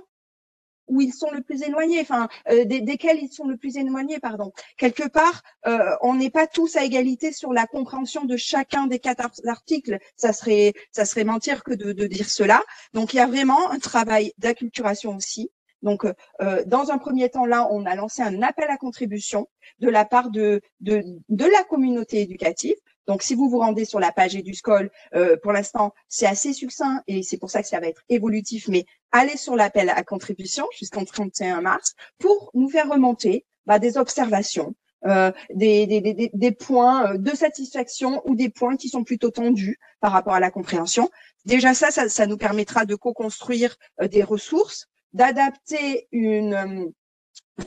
où 0.87 1.01
ils 1.01 1.13
sont 1.13 1.31
le 1.31 1.41
plus 1.41 1.63
éloignés, 1.63 1.99
enfin 1.99 2.29
euh, 2.49 2.63
desquels 2.65 3.19
ils 3.21 3.31
sont 3.31 3.45
le 3.45 3.57
plus 3.57 3.77
éloignés, 3.77 4.19
pardon. 4.19 4.51
Quelque 4.77 5.07
part, 5.07 5.43
euh, 5.67 5.79
on 6.01 6.15
n'est 6.15 6.29
pas 6.29 6.47
tous 6.47 6.75
à 6.77 6.83
égalité 6.83 7.33
sur 7.33 7.53
la 7.53 7.67
compréhension 7.67 8.23
de 8.25 8.37
chacun 8.37 8.87
des 8.87 8.99
quatre 8.99 9.29
articles. 9.45 9.97
Ça 10.15 10.33
serait, 10.33 10.73
ça 10.91 11.05
serait 11.05 11.25
mentir 11.25 11.63
que 11.63 11.73
de, 11.73 11.91
de 11.91 12.07
dire 12.07 12.29
cela. 12.29 12.63
Donc 12.93 13.13
il 13.13 13.17
y 13.17 13.19
a 13.19 13.27
vraiment 13.27 13.69
un 13.69 13.79
travail 13.79 14.33
d'acculturation 14.37 15.15
aussi. 15.15 15.51
Donc, 15.81 16.05
euh, 16.41 16.63
dans 16.65 16.91
un 16.91 16.97
premier 16.97 17.29
temps, 17.29 17.45
là, 17.45 17.67
on 17.71 17.85
a 17.85 17.95
lancé 17.95 18.21
un 18.21 18.41
appel 18.41 18.69
à 18.69 18.77
contribution 18.77 19.47
de 19.79 19.89
la 19.89 20.05
part 20.05 20.31
de, 20.31 20.61
de, 20.79 21.03
de 21.29 21.45
la 21.45 21.63
communauté 21.63 22.21
éducative 22.21 22.75
donc, 23.07 23.23
si 23.23 23.35
vous 23.35 23.49
vous 23.49 23.59
rendez 23.59 23.85
sur 23.85 23.99
la 23.99 24.11
page 24.11 24.35
EduScol, 24.35 24.91
euh, 25.15 25.37
pour 25.41 25.53
l'instant, 25.53 25.93
c'est 26.09 26.27
assez 26.27 26.51
succinct 26.51 27.01
et 27.07 27.23
c'est 27.23 27.37
pour 27.37 27.49
ça 27.49 27.61
que 27.61 27.67
ça 27.67 27.79
va 27.79 27.87
être 27.87 28.03
évolutif, 28.09 28.67
mais 28.67 28.85
allez 29.11 29.37
sur 29.37 29.55
l'appel 29.55 29.89
à 29.89 30.03
contribution 30.03 30.65
jusqu'en 30.77 31.05
31 31.05 31.61
mars 31.61 31.95
pour 32.19 32.51
nous 32.53 32.69
faire 32.69 32.89
remonter 32.89 33.45
bah, 33.65 33.79
des 33.79 33.97
observations, 33.97 34.75
euh, 35.05 35.31
des, 35.53 35.87
des, 35.87 36.01
des, 36.01 36.29
des, 36.33 36.51
points 36.51 37.13
euh, 37.13 37.17
de 37.17 37.31
satisfaction 37.31 38.21
ou 38.25 38.35
des 38.35 38.49
points 38.49 38.75
qui 38.75 38.89
sont 38.89 39.05
plutôt 39.05 39.31
tendus 39.31 39.79
par 40.01 40.11
rapport 40.11 40.33
à 40.33 40.41
la 40.41 40.51
compréhension. 40.51 41.09
Déjà 41.45 41.73
ça, 41.73 41.91
ça, 41.91 42.09
ça 42.09 42.27
nous 42.27 42.37
permettra 42.37 42.85
de 42.85 42.95
co-construire 42.95 43.77
euh, 44.01 44.09
des 44.09 44.23
ressources 44.23 44.87
d'adapter 45.13 46.07
un 46.13 46.91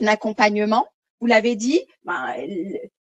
accompagnement. 0.07 0.87
Vous 1.19 1.27
l'avez 1.27 1.55
dit, 1.55 1.85
ben, 2.03 2.33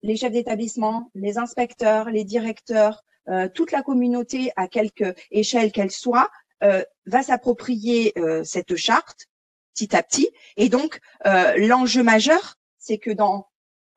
les 0.02 0.16
chefs 0.16 0.32
d'établissement, 0.32 1.10
les 1.14 1.38
inspecteurs, 1.38 2.10
les 2.10 2.24
directeurs, 2.24 3.04
euh, 3.28 3.48
toute 3.52 3.72
la 3.72 3.82
communauté 3.82 4.52
à 4.56 4.68
quelque 4.68 5.14
échelle 5.30 5.70
qu'elle 5.70 5.90
soit 5.90 6.30
euh, 6.62 6.82
va 7.06 7.22
s'approprier 7.22 8.14
euh, 8.16 8.42
cette 8.42 8.74
charte 8.76 9.26
petit 9.74 9.94
à 9.94 10.02
petit. 10.02 10.30
Et 10.56 10.68
donc 10.68 10.98
l'enjeu 11.24 12.02
majeur, 12.02 12.56
c'est 12.78 12.98
que 12.98 13.10
dans 13.10 13.46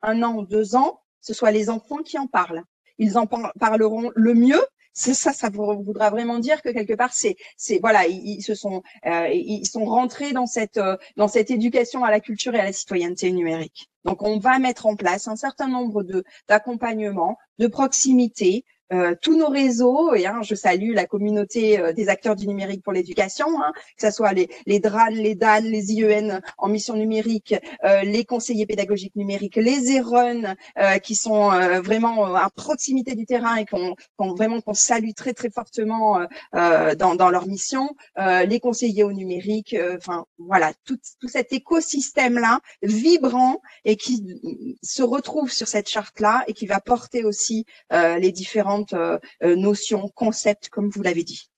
un 0.02 0.22
an 0.22 0.34
ou 0.36 0.46
deux 0.46 0.76
ans, 0.76 1.00
ce 1.20 1.34
soit 1.34 1.50
les 1.50 1.70
enfants 1.70 2.02
qui 2.04 2.18
en 2.18 2.26
parlent. 2.26 2.62
Ils 2.98 3.18
en 3.18 3.26
parleront 3.26 4.12
le 4.14 4.34
mieux 4.34 4.62
c'est 4.92 5.14
ça, 5.14 5.32
ça 5.32 5.50
voudra 5.50 6.10
vraiment 6.10 6.38
dire 6.38 6.62
que 6.62 6.68
quelque 6.68 6.94
part, 6.94 7.12
c'est, 7.12 7.36
c'est 7.56 7.78
voilà, 7.80 8.06
ils, 8.06 8.42
se 8.42 8.54
sont, 8.54 8.82
euh, 9.06 9.28
ils 9.32 9.66
sont 9.66 9.84
rentrés 9.84 10.32
dans 10.32 10.46
cette, 10.46 10.76
euh, 10.76 10.96
dans 11.16 11.28
cette 11.28 11.50
éducation 11.50 12.04
à 12.04 12.10
la 12.10 12.20
culture 12.20 12.54
et 12.54 12.60
à 12.60 12.64
la 12.64 12.72
citoyenneté 12.72 13.32
numérique. 13.32 13.88
Donc, 14.04 14.22
on 14.22 14.38
va 14.38 14.58
mettre 14.58 14.86
en 14.86 14.96
place 14.96 15.28
un 15.28 15.36
certain 15.36 15.68
nombre 15.68 16.02
de 16.02 16.24
d'accompagnements, 16.48 17.38
de 17.58 17.66
proximité, 17.68 18.64
euh, 18.92 19.14
tous 19.20 19.36
nos 19.38 19.48
réseaux, 19.48 20.14
et 20.14 20.26
hein, 20.26 20.40
je 20.42 20.54
salue 20.54 20.92
la 20.92 21.06
communauté 21.06 21.78
euh, 21.78 21.92
des 21.92 22.08
acteurs 22.08 22.36
du 22.36 22.46
numérique 22.46 22.82
pour 22.82 22.92
l'éducation, 22.92 23.46
hein, 23.62 23.72
que 23.96 24.06
ce 24.06 24.10
soit 24.10 24.32
les, 24.32 24.50
les 24.66 24.80
DRAN, 24.80 25.08
les 25.10 25.34
DAN, 25.34 25.62
les 25.62 25.92
IEN 25.92 26.40
en 26.58 26.68
mission 26.68 26.94
numérique, 26.94 27.54
euh, 27.84 28.02
les 28.02 28.24
conseillers 28.24 28.66
pédagogiques 28.66 29.16
numériques, 29.16 29.56
les 29.56 29.92
ERON, 29.92 30.54
qui 31.02 31.14
sont 31.14 31.50
vraiment 31.80 32.34
à 32.34 32.48
proximité 32.50 33.14
du 33.14 33.26
terrain 33.26 33.56
et 33.56 33.64
qu'on 33.64 33.94
vraiment 34.34 34.60
qu'on 34.60 34.74
salue 34.74 35.12
très 35.16 35.32
très 35.32 35.50
fortement 35.50 36.26
dans, 36.52 37.14
dans 37.14 37.30
leur 37.30 37.46
mission, 37.46 37.90
les 38.18 38.60
conseillers 38.60 39.04
au 39.04 39.12
numérique, 39.12 39.76
enfin 39.96 40.24
voilà, 40.38 40.72
tout, 40.84 40.98
tout 41.20 41.28
cet 41.28 41.52
écosystème-là 41.52 42.60
vibrant 42.82 43.60
et 43.84 43.96
qui 43.96 44.24
se 44.82 45.02
retrouve 45.02 45.50
sur 45.50 45.68
cette 45.68 45.88
charte-là 45.88 46.44
et 46.46 46.52
qui 46.52 46.66
va 46.66 46.80
porter 46.80 47.24
aussi 47.24 47.66
les 47.90 48.32
différentes 48.32 48.81
euh, 48.92 49.18
euh, 49.42 49.56
notions, 49.56 50.08
concepts, 50.14 50.68
comme 50.68 50.88
vous 50.88 51.02
l'avez 51.02 51.24
dit. 51.24 51.48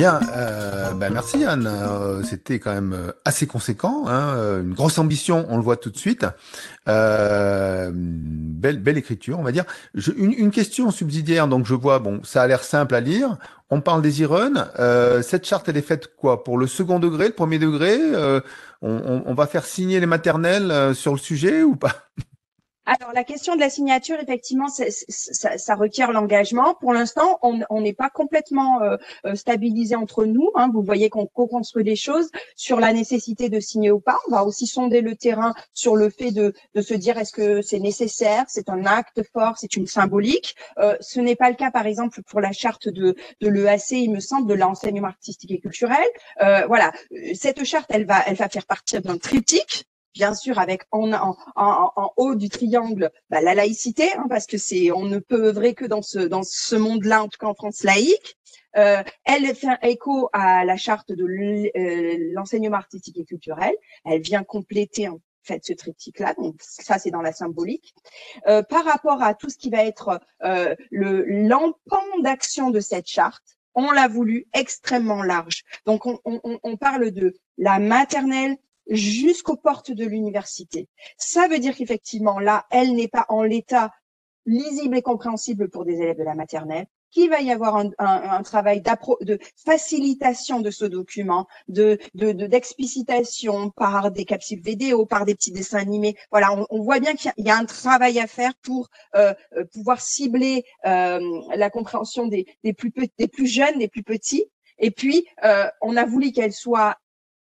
Bien, 0.00 0.18
euh, 0.34 0.69
ben 1.00 1.12
merci 1.12 1.44
Anne. 1.44 1.68
C'était 2.24 2.58
quand 2.58 2.72
même 2.72 3.12
assez 3.24 3.46
conséquent, 3.46 4.04
hein, 4.06 4.60
une 4.62 4.74
grosse 4.74 4.98
ambition, 4.98 5.46
on 5.48 5.56
le 5.56 5.62
voit 5.62 5.76
tout 5.76 5.90
de 5.90 5.96
suite. 5.96 6.26
Euh, 6.88 7.90
belle, 7.94 8.78
belle 8.78 8.98
écriture, 8.98 9.38
on 9.38 9.42
va 9.42 9.52
dire. 9.52 9.64
une, 10.16 10.50
question 10.50 10.90
subsidiaire, 10.90 11.48
donc 11.48 11.66
je 11.66 11.74
vois, 11.74 11.98
bon, 11.98 12.20
ça 12.24 12.42
a 12.42 12.46
l'air 12.46 12.64
simple 12.64 12.94
à 12.94 13.00
lire. 13.00 13.36
On 13.70 13.80
parle 13.80 14.02
des 14.02 14.22
Euh, 14.22 15.22
cette 15.22 15.46
charte, 15.46 15.68
elle 15.68 15.76
est 15.76 15.82
faite 15.82 16.16
quoi? 16.16 16.42
Pour 16.42 16.58
le 16.58 16.66
second 16.66 16.98
degré, 16.98 17.28
le 17.28 17.34
premier 17.34 17.58
degré? 17.58 17.96
Euh, 18.00 18.40
on, 18.82 19.34
va 19.34 19.46
faire 19.46 19.64
signer 19.64 20.00
les 20.00 20.06
maternelles 20.06 20.70
euh, 20.70 20.94
sur 20.94 21.12
le 21.12 21.18
sujet 21.18 21.62
ou 21.62 21.76
pas? 21.76 21.94
Alors 22.90 23.12
la 23.14 23.22
question 23.22 23.54
de 23.54 23.60
la 23.60 23.70
signature, 23.70 24.16
effectivement, 24.20 24.66
ça, 24.66 24.84
ça, 24.88 25.74
requiert 25.76 26.10
l'engagement. 26.10 26.74
Pour 26.74 26.92
l'instant, 26.92 27.38
on 27.42 27.80
n'est 27.80 27.92
pas 27.92 28.10
complètement 28.10 28.82
euh, 28.82 28.96
euh, 29.26 29.36
stabilisé 29.36 29.94
entre 29.94 30.24
nous. 30.24 30.50
Hein. 30.56 30.70
Vous 30.74 30.82
voyez 30.82 31.08
qu'on 31.08 31.26
co-construit 31.26 31.84
les 31.84 31.94
choses 31.94 32.30
sur 32.56 32.80
la 32.80 32.92
nécessité 32.92 33.48
de 33.48 33.60
signer 33.60 33.92
ou 33.92 34.00
pas. 34.00 34.18
On 34.26 34.32
va 34.32 34.44
aussi 34.44 34.66
sonder 34.66 35.02
le 35.02 35.14
terrain 35.14 35.54
sur 35.72 35.94
le 35.94 36.10
fait 36.10 36.32
de, 36.32 36.52
de 36.74 36.82
se 36.82 36.94
dire 36.94 37.16
est-ce 37.16 37.32
que 37.32 37.62
c'est 37.62 37.78
nécessaire, 37.78 38.46
c'est 38.48 38.68
un 38.68 38.84
acte 38.86 39.22
fort, 39.32 39.56
c'est 39.56 39.76
une 39.76 39.86
symbolique. 39.86 40.56
Euh, 40.78 40.96
ce 41.00 41.20
n'est 41.20 41.36
pas 41.36 41.48
le 41.48 41.54
cas, 41.54 41.70
par 41.70 41.86
exemple, 41.86 42.22
pour 42.24 42.40
la 42.40 42.50
charte 42.50 42.88
de, 42.88 43.14
de 43.40 43.48
l'EAC, 43.48 43.92
il 43.92 44.10
me 44.10 44.18
semble, 44.18 44.48
de 44.48 44.54
l'enseignement 44.54 45.08
artistique 45.08 45.52
et 45.52 45.60
culturel. 45.60 46.08
Euh, 46.42 46.66
voilà, 46.66 46.90
cette 47.34 47.62
charte, 47.62 47.86
elle 47.90 48.04
va, 48.04 48.20
elle 48.26 48.36
va 48.36 48.48
faire 48.48 48.66
partir 48.66 49.00
d'un 49.00 49.16
triptyque 49.16 49.86
bien 50.14 50.34
sûr 50.34 50.58
avec 50.58 50.82
en, 50.90 51.12
en, 51.12 51.36
en, 51.56 52.12
haut 52.16 52.34
du 52.34 52.48
triangle 52.48 53.10
bah, 53.28 53.40
la 53.40 53.54
laïcité, 53.54 54.12
hein, 54.14 54.26
parce 54.28 54.46
que 54.46 54.58
c'est 54.58 54.90
on 54.92 55.04
ne 55.04 55.18
peut 55.18 55.46
œuvrer 55.46 55.74
que 55.74 55.84
dans 55.84 56.02
ce 56.02 56.18
dans 56.18 56.42
ce 56.42 56.76
monde-là, 56.76 57.22
en 57.22 57.28
tout 57.28 57.38
cas 57.38 57.46
en 57.46 57.54
France 57.54 57.82
laïque. 57.84 58.36
Euh, 58.76 59.02
elle 59.24 59.52
fait 59.54 59.78
écho 59.82 60.28
à 60.32 60.64
la 60.64 60.76
charte 60.76 61.10
de 61.10 61.24
euh, 61.24 62.16
l'enseignement 62.34 62.76
artistique 62.76 63.18
et 63.18 63.24
culturel. 63.24 63.74
Elle 64.04 64.20
vient 64.20 64.44
compléter 64.44 65.08
en 65.08 65.20
fait 65.42 65.64
ce 65.64 65.72
triptyque-là. 65.72 66.34
Donc 66.34 66.56
ça, 66.60 66.98
c'est 66.98 67.10
dans 67.10 67.22
la 67.22 67.32
symbolique. 67.32 67.94
Euh, 68.46 68.62
par 68.62 68.84
rapport 68.84 69.22
à 69.22 69.34
tout 69.34 69.50
ce 69.50 69.58
qui 69.58 69.70
va 69.70 69.84
être 69.84 70.20
euh, 70.44 70.74
le 70.90 71.24
l'empan 71.24 72.02
d'action 72.22 72.70
de 72.70 72.80
cette 72.80 73.08
charte, 73.08 73.58
on 73.74 73.90
l'a 73.90 74.08
voulu 74.08 74.46
extrêmement 74.52 75.22
large. 75.22 75.62
Donc 75.86 76.06
on, 76.06 76.18
on, 76.24 76.40
on 76.62 76.76
parle 76.76 77.10
de 77.10 77.34
la 77.58 77.78
maternelle, 77.78 78.56
jusqu'aux 78.90 79.56
portes 79.56 79.92
de 79.92 80.04
l'université. 80.04 80.88
Ça 81.16 81.48
veut 81.48 81.58
dire 81.58 81.74
qu'effectivement, 81.76 82.38
là, 82.38 82.66
elle 82.70 82.94
n'est 82.94 83.08
pas 83.08 83.26
en 83.28 83.42
l'état 83.42 83.92
lisible 84.46 84.96
et 84.96 85.02
compréhensible 85.02 85.68
pour 85.68 85.84
des 85.84 85.94
élèves 85.94 86.18
de 86.18 86.24
la 86.24 86.34
maternelle, 86.34 86.86
qu'il 87.10 87.28
va 87.28 87.40
y 87.40 87.50
avoir 87.50 87.76
un, 87.76 87.90
un, 87.98 88.42
travail 88.42 88.82
de 88.82 89.38
facilitation 89.56 90.60
de 90.60 90.70
ce 90.70 90.84
document, 90.84 91.46
de 91.68 91.98
d'explicitation 92.14 93.66
de, 93.66 93.70
par 93.72 94.10
des 94.10 94.24
capsules 94.24 94.60
vidéo, 94.60 95.06
par 95.06 95.24
des 95.24 95.34
petits 95.34 95.52
dessins 95.52 95.78
animés. 95.78 96.16
Voilà, 96.30 96.56
on, 96.70 96.82
voit 96.82 97.00
bien 97.00 97.14
qu'il 97.14 97.32
y, 97.38 97.50
a 97.50 97.56
un 97.56 97.64
travail 97.64 98.20
à 98.20 98.26
faire 98.26 98.52
pour 98.62 98.88
euh, 99.16 99.34
euh, 99.56 99.64
pouvoir 99.72 100.00
cibler 100.00 100.64
euh, 100.86 101.20
la 101.54 101.70
compréhension 101.70 102.26
des, 102.26 102.46
des, 102.64 102.72
plus, 102.72 102.92
des 103.18 103.28
plus 103.28 103.46
jeunes, 103.46 103.78
des 103.78 103.88
plus 103.88 104.04
petits. 104.04 104.46
Et 104.80 104.90
puis, 104.90 105.26
euh, 105.44 105.66
on 105.82 105.96
a 105.96 106.06
voulu 106.06 106.32
qu'elle 106.32 106.52
soit 106.52 106.96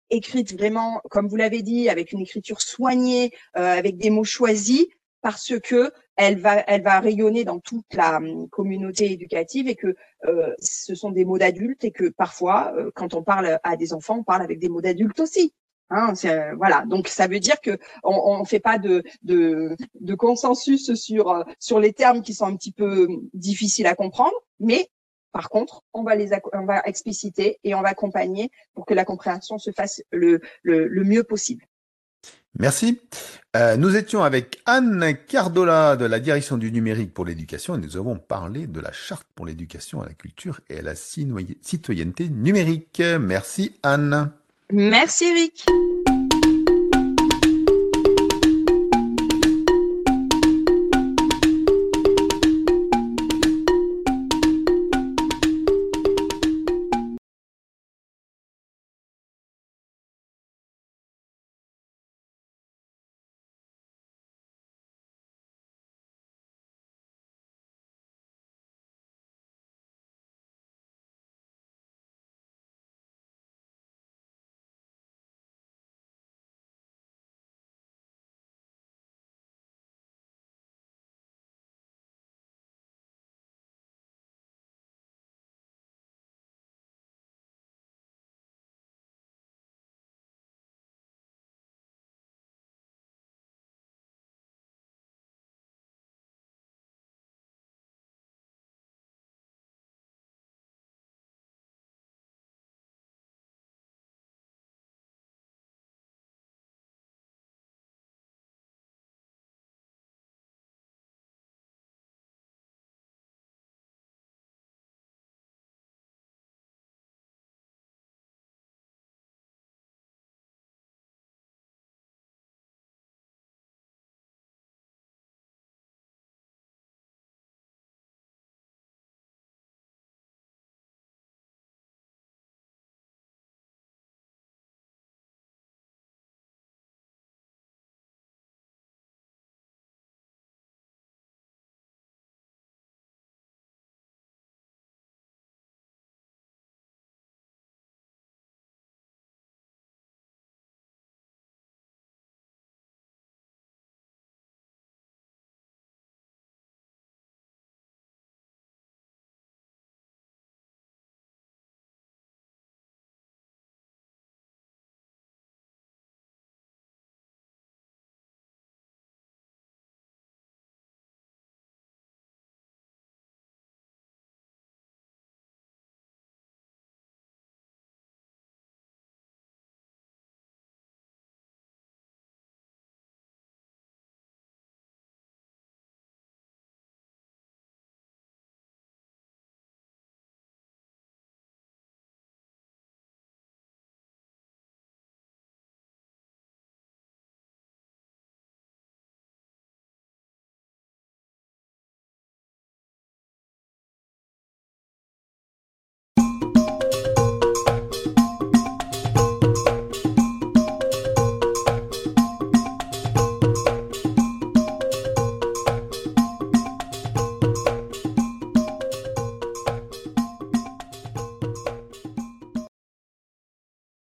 écrite 0.10 0.54
vraiment, 0.54 1.02
comme 1.10 1.28
vous 1.28 1.36
l'avez 1.36 1.62
dit, 1.62 1.90
avec 1.90 2.12
une 2.12 2.22
écriture 2.22 2.62
soignée, 2.62 3.32
euh, 3.58 3.78
avec 3.78 3.98
des 3.98 4.10
mots 4.10 4.24
choisis, 4.24 4.86
parce 5.22 5.54
que 5.60 5.92
elle 6.16 6.40
va, 6.40 6.64
elle 6.68 6.82
va 6.82 7.00
rayonner 7.00 7.44
dans 7.44 7.60
toute 7.60 7.94
la 7.94 8.18
hum, 8.18 8.50
communauté 8.50 9.12
éducative 9.12 9.68
et 9.68 9.76
que 9.76 9.96
euh, 10.26 10.54
ce 10.60 10.96
sont 10.96 11.12
des 11.12 11.26
mots 11.26 11.38
d'adultes 11.38 11.84
et 11.84 11.92
que 11.92 12.10
parfois, 12.10 12.74
euh, 12.78 12.92
quand 12.96 13.14
on 13.14 13.24
parle 13.24 13.60
à 13.64 13.76
des 13.76 13.94
enfants, 13.94 14.18
on 14.20 14.24
parle 14.24 14.42
avec 14.42 14.60
des 14.60 14.70
mots 14.70 14.82
d'adultes 14.82 15.20
aussi. 15.20 15.54
Hein, 15.90 16.12
voilà, 16.58 16.84
donc 16.86 17.08
ça 17.08 17.28
veut 17.28 17.40
dire 17.40 17.62
que 17.62 17.78
on, 18.04 18.40
ne 18.40 18.46
fait 18.46 18.60
pas 18.60 18.78
de, 18.78 19.04
de, 19.24 19.74
de 20.02 20.16
consensus 20.16 20.94
sur 20.96 21.46
sur 21.60 21.80
les 21.80 21.94
termes 21.94 22.22
qui 22.22 22.34
sont 22.34 22.46
un 22.46 22.58
petit 22.58 22.74
peu 22.74 23.06
hum, 23.06 23.30
difficiles 23.34 23.88
à 23.88 23.96
comprendre, 23.96 24.36
mais 24.60 24.90
par 25.32 25.50
contre, 25.50 25.84
on 25.94 26.04
va 26.04 26.16
les 26.16 26.30
on 26.54 26.66
va 26.66 26.82
expliciter 26.86 27.60
et 27.64 27.76
on 27.76 27.82
va 27.82 27.90
accompagner 27.90 28.52
pour 28.74 28.86
que 28.86 28.94
la 28.94 29.06
compréhension 29.06 29.58
se 29.58 29.72
fasse 29.72 30.02
le, 30.12 30.42
le, 30.64 31.04
mieux 31.04 31.24
possible. 31.24 31.66
Merci. 32.60 33.00
Euh, 33.56 33.78
nous 33.78 33.96
étions 33.96 34.24
avec 34.24 34.62
Anne 34.66 35.16
Cardola 35.28 35.96
de 35.96 36.06
la 36.06 36.20
direction 36.20 36.58
du 36.58 36.72
numérique 36.72 37.14
pour 37.14 37.26
l'éducation 37.26 37.76
et 37.76 37.78
nous 37.78 37.98
avons 37.98 38.18
parlé 38.18 38.66
de 38.66 38.80
la 38.80 38.92
charte 38.92 39.28
pour 39.36 39.46
l'éducation 39.46 40.02
à 40.02 40.06
la 40.06 40.14
culture 40.14 40.60
et 40.70 40.80
à 40.80 40.82
la 40.82 40.96
citoyenneté 40.96 42.30
numérique. 42.30 43.02
Merci 43.20 43.78
Anne. 43.84 44.32
Merci 44.72 45.26
Eric. 45.26 45.66